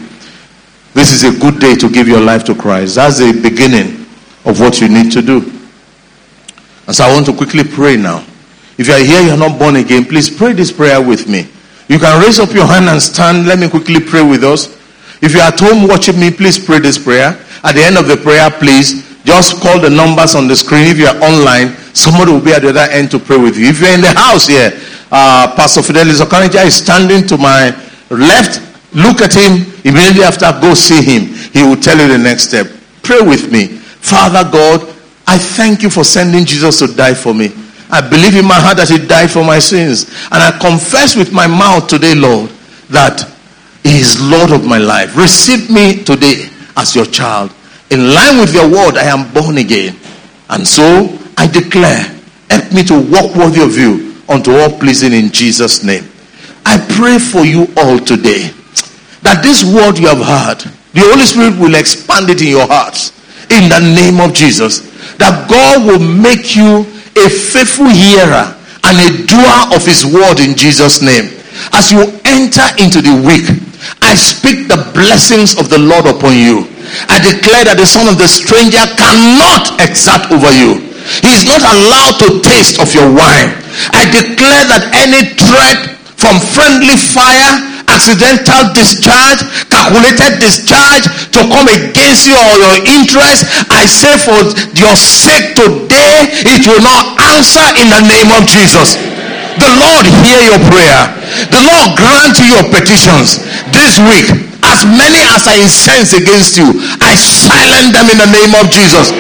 this 0.95 1.13
is 1.13 1.25
a 1.25 1.39
good 1.39 1.61
day 1.61 1.75
to 1.77 1.91
give 1.91 2.09
your 2.09 2.21
life 2.21 2.43
to 2.45 2.55
Christ. 2.55 2.95
That's 2.95 3.19
the 3.19 3.39
beginning 3.43 3.96
of 4.47 4.61
what 4.61 4.81
you 4.81 4.89
need 4.89 5.13
to 5.13 5.21
do. 5.21 5.43
And 6.87 6.95
so 6.95 7.05
I 7.05 7.13
want 7.13 7.27
to 7.27 7.35
quickly 7.35 7.65
pray 7.65 7.97
now. 7.97 8.25
If 8.79 8.89
you 8.89 8.95
are 8.95 9.05
here, 9.05 9.21
you 9.23 9.31
are 9.31 9.37
not 9.37 9.59
born 9.59 9.77
again, 9.77 10.05
please 10.05 10.31
pray 10.31 10.53
this 10.53 10.71
prayer 10.71 11.03
with 11.03 11.29
me. 11.29 11.49
You 11.89 11.99
can 11.99 12.23
raise 12.23 12.39
up 12.39 12.53
your 12.53 12.67
hand 12.67 12.87
and 12.87 13.01
stand. 13.01 13.47
Let 13.47 13.59
me 13.59 13.69
quickly 13.69 14.01
pray 14.01 14.23
with 14.23 14.45
us. 14.45 14.75
If 15.23 15.35
you 15.35 15.41
are 15.41 15.49
at 15.49 15.59
home 15.59 15.89
watching 15.89 16.19
me, 16.19 16.31
please 16.31 16.59
pray 16.59 16.79
this 16.79 16.99
prayer. 16.99 17.39
At 17.65 17.73
the 17.75 17.83
end 17.83 17.97
of 17.97 18.07
the 18.07 18.17
prayer, 18.17 18.51
please 18.51 19.03
just 19.25 19.61
call 19.61 19.81
the 19.81 19.91
numbers 19.91 20.35
on 20.35 20.47
the 20.47 20.55
screen. 20.55 20.87
If 20.87 20.99
you 20.99 21.07
are 21.07 21.17
online, 21.19 21.75
somebody 21.95 22.33
will 22.33 22.41
be 22.41 22.53
at 22.53 22.63
the 22.63 22.69
other 22.71 22.87
end 22.91 23.11
to 23.13 23.19
pray 23.19 23.39
with 23.39 23.57
you. 23.57 23.69
If 23.69 23.81
you're 23.81 23.95
in 23.95 24.01
the 24.01 24.15
house 24.15 24.47
here, 24.47 24.71
uh, 25.11 25.53
Pastor 25.57 25.81
Fidelis 25.81 26.21
Okanija 26.21 26.65
is 26.67 26.75
standing 26.75 27.27
to 27.27 27.37
my 27.39 27.71
left. 28.11 28.63
Look 28.95 29.21
at 29.23 29.35
him. 29.35 29.67
Immediately 29.85 30.23
after, 30.23 30.53
go 30.61 30.75
see 30.75 31.03
him. 31.03 31.35
He 31.53 31.63
will 31.63 31.77
tell 31.81 31.99
you 31.99 32.09
the 32.09 32.19
next 32.19 32.49
step. 32.49 32.67
Pray 33.03 33.21
with 33.21 33.51
me. 33.51 33.81
Father 34.07 34.49
God, 34.49 34.83
I 35.27 35.37
thank 35.37 35.83
you 35.83 35.91
for 35.91 36.05
sending 36.05 36.45
Jesus 36.45 36.79
to 36.79 36.87
die 36.87 37.13
for 37.15 37.35
me. 37.35 37.51
I 37.91 38.01
believe 38.01 38.37
in 38.37 38.47
my 38.47 38.55
heart 38.55 38.77
that 38.79 38.89
he 38.89 39.05
died 39.05 39.33
for 39.33 39.43
my 39.43 39.59
sins. 39.59 40.07
And 40.31 40.39
I 40.39 40.55
confess 40.63 41.17
with 41.17 41.33
my 41.33 41.49
mouth 41.49 41.89
today, 41.89 42.15
Lord, 42.15 42.51
that 42.91 43.27
he 43.83 43.99
is 43.99 44.15
Lord 44.23 44.53
of 44.53 44.65
my 44.65 44.79
life. 44.79 45.17
Receive 45.17 45.71
me 45.75 46.05
today 46.05 46.47
as 46.77 46.95
your 46.95 47.07
child. 47.07 47.51
In 47.91 48.15
line 48.15 48.39
with 48.39 48.55
your 48.55 48.71
word, 48.71 48.95
I 48.95 49.11
am 49.11 49.27
born 49.35 49.59
again. 49.59 49.99
And 50.51 50.63
so 50.63 51.11
I 51.37 51.51
declare, 51.51 52.07
help 52.49 52.73
me 52.73 52.85
to 52.87 52.95
walk 53.11 53.35
worthy 53.35 53.63
of 53.67 53.75
you 53.75 54.23
unto 54.29 54.55
all 54.55 54.71
pleasing 54.79 55.13
in 55.13 55.33
Jesus' 55.33 55.83
name. 55.83 56.07
I 56.65 56.79
pray 56.95 57.19
for 57.19 57.43
you 57.43 57.67
all 57.77 57.99
today 57.99 58.55
that 59.27 59.43
this 59.43 59.67
word 59.67 59.99
you 59.99 60.07
have 60.07 60.23
heard, 60.23 60.63
the 60.95 61.03
Holy 61.03 61.27
Spirit 61.27 61.59
will 61.59 61.75
expand 61.75 62.31
it 62.31 62.41
in 62.41 62.55
your 62.55 62.69
hearts 62.69 63.16
in 63.51 63.69
the 63.71 63.81
name 63.81 64.21
of 64.21 64.35
Jesus. 64.35 64.85
That 65.17 65.49
God 65.49 65.87
will 65.87 66.03
make 66.03 66.55
you 66.55 66.85
a 67.17 67.27
faithful 67.29 67.89
hearer 67.89 68.53
and 68.85 68.95
a 69.01 69.11
doer 69.27 69.59
of 69.75 69.83
his 69.83 70.05
word 70.05 70.39
in 70.39 70.55
Jesus' 70.55 71.03
name. 71.03 71.33
As 71.73 71.91
you 71.91 72.05
enter 72.29 72.67
into 72.77 73.01
the 73.01 73.17
week, 73.25 73.49
I 74.03 74.15
speak 74.15 74.69
the 74.69 74.83
blessings 74.93 75.57
of 75.59 75.71
the 75.71 75.79
Lord 75.79 76.07
upon 76.07 76.37
you. 76.37 76.69
I 77.11 77.19
declare 77.19 77.67
that 77.67 77.81
the 77.81 77.89
son 77.89 78.07
of 78.07 78.21
the 78.21 78.31
stranger 78.31 78.83
cannot 78.95 79.81
exert 79.83 80.31
over 80.31 80.53
you. 80.55 80.79
He 81.23 81.31
is 81.35 81.47
not 81.47 81.63
allowed 81.63 82.19
to 82.23 82.43
taste 82.43 82.79
of 82.83 82.91
your 82.95 83.07
wine. 83.11 83.51
I 83.95 84.07
declare 84.11 84.65
that 84.71 84.91
any 84.95 85.35
threat 85.39 85.99
from 86.19 86.39
friendly 86.39 86.99
fire, 86.99 87.76
accidental 87.89 88.73
discharge, 88.75 89.43
calculated 89.71 90.39
discharge 90.43 91.07
to 91.33 91.41
come 91.49 91.69
against 91.69 92.27
you 92.27 92.37
or 92.37 92.55
your 92.59 92.77
interest, 92.87 93.47
I 93.71 93.87
say 93.87 94.15
for 94.21 94.39
your 94.77 94.97
sake 94.97 95.57
today, 95.57 96.33
it 96.45 96.67
will 96.67 96.83
not 96.83 97.17
answer 97.37 97.67
in 97.81 97.89
the 97.93 98.03
name 98.05 98.31
of 98.35 98.47
Jesus. 98.49 98.99
The 99.57 99.73
Lord 99.73 100.05
hear 100.21 100.41
your 100.53 100.61
prayer. 100.69 101.03
The 101.49 101.63
Lord 101.65 101.97
grant 101.97 102.37
you 102.41 102.61
your 102.61 102.67
petitions 102.69 103.41
this 103.73 103.97
week. 103.97 104.29
As 104.67 104.85
many 104.85 105.23
as 105.33 105.47
are 105.47 105.57
incensed 105.57 106.13
against 106.13 106.59
you, 106.59 106.75
I 107.01 107.15
silence 107.15 107.95
them 107.95 108.11
in 108.11 108.19
the 108.19 108.31
name 108.35 108.53
of 108.59 108.69
Jesus. 108.69 109.15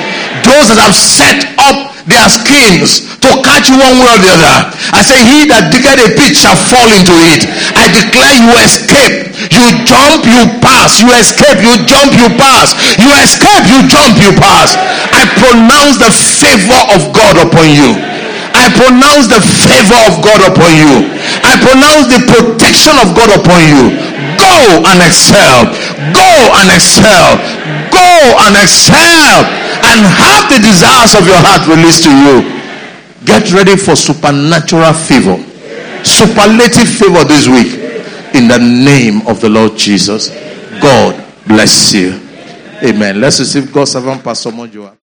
Those 0.56 0.72
that 0.72 0.88
have 0.88 0.96
set 0.96 1.52
up 1.60 1.92
their 2.08 2.24
schemes 2.32 3.04
to 3.20 3.28
catch 3.44 3.68
you 3.68 3.76
one 3.76 4.00
way 4.00 4.08
or 4.08 4.20
the 4.24 4.32
other. 4.40 4.72
I 4.96 5.04
say, 5.04 5.20
He 5.20 5.44
that 5.52 5.68
diggeth 5.68 6.00
a 6.00 6.08
pit 6.16 6.32
shall 6.32 6.56
fall 6.56 6.88
into 6.96 7.12
it. 7.28 7.44
I 7.76 7.92
declare 7.92 8.40
you 8.40 8.56
escape. 8.64 9.36
You 9.52 9.84
jump, 9.84 10.24
you 10.24 10.48
pass. 10.64 10.96
You 11.04 11.12
escape, 11.12 11.60
you 11.60 11.76
jump, 11.84 12.16
you 12.16 12.32
pass. 12.40 12.72
You 12.96 13.12
escape, 13.20 13.68
you 13.68 13.84
jump, 13.84 14.16
you 14.16 14.32
pass. 14.40 14.80
I 15.12 15.28
pronounce 15.44 16.00
the 16.00 16.08
favor 16.08 16.80
of 16.96 17.12
God 17.12 17.36
upon 17.36 17.68
you. 17.76 17.92
I 18.56 18.72
pronounce 18.72 19.28
the 19.28 19.44
favor 19.44 20.00
of 20.08 20.24
God 20.24 20.40
upon 20.40 20.72
you. 20.72 21.04
I 21.44 21.52
pronounce 21.60 22.08
the 22.08 22.24
protection 22.32 22.96
of 22.96 23.12
God 23.12 23.28
upon 23.28 23.60
you. 23.60 23.92
Go 24.40 24.56
and 24.88 25.04
excel. 25.04 25.68
Go 26.16 26.32
and 26.64 26.72
excel. 26.72 27.36
Go 27.92 28.08
and 28.48 28.56
excel. 28.56 29.65
And 29.86 30.02
have 30.02 30.50
the 30.50 30.58
desires 30.58 31.14
of 31.14 31.26
your 31.26 31.38
heart 31.38 31.68
released 31.70 32.02
to 32.04 32.10
you. 32.10 32.42
Get 33.24 33.52
ready 33.52 33.76
for 33.76 33.94
supernatural 33.94 34.92
favor. 34.92 35.38
Superlative 36.04 36.88
favor 36.88 37.24
this 37.24 37.46
week. 37.46 37.86
In 38.34 38.48
the 38.48 38.58
name 38.58 39.26
of 39.26 39.40
the 39.40 39.48
Lord 39.48 39.76
Jesus. 39.76 40.30
God 40.80 41.14
bless 41.46 41.94
you. 41.94 42.20
Amen. 42.82 43.20
Let's 43.20 43.38
receive 43.40 43.72
God's 43.72 43.92
servant, 43.92 44.22
Pastor 44.22 44.50
Mojoa. 44.50 44.96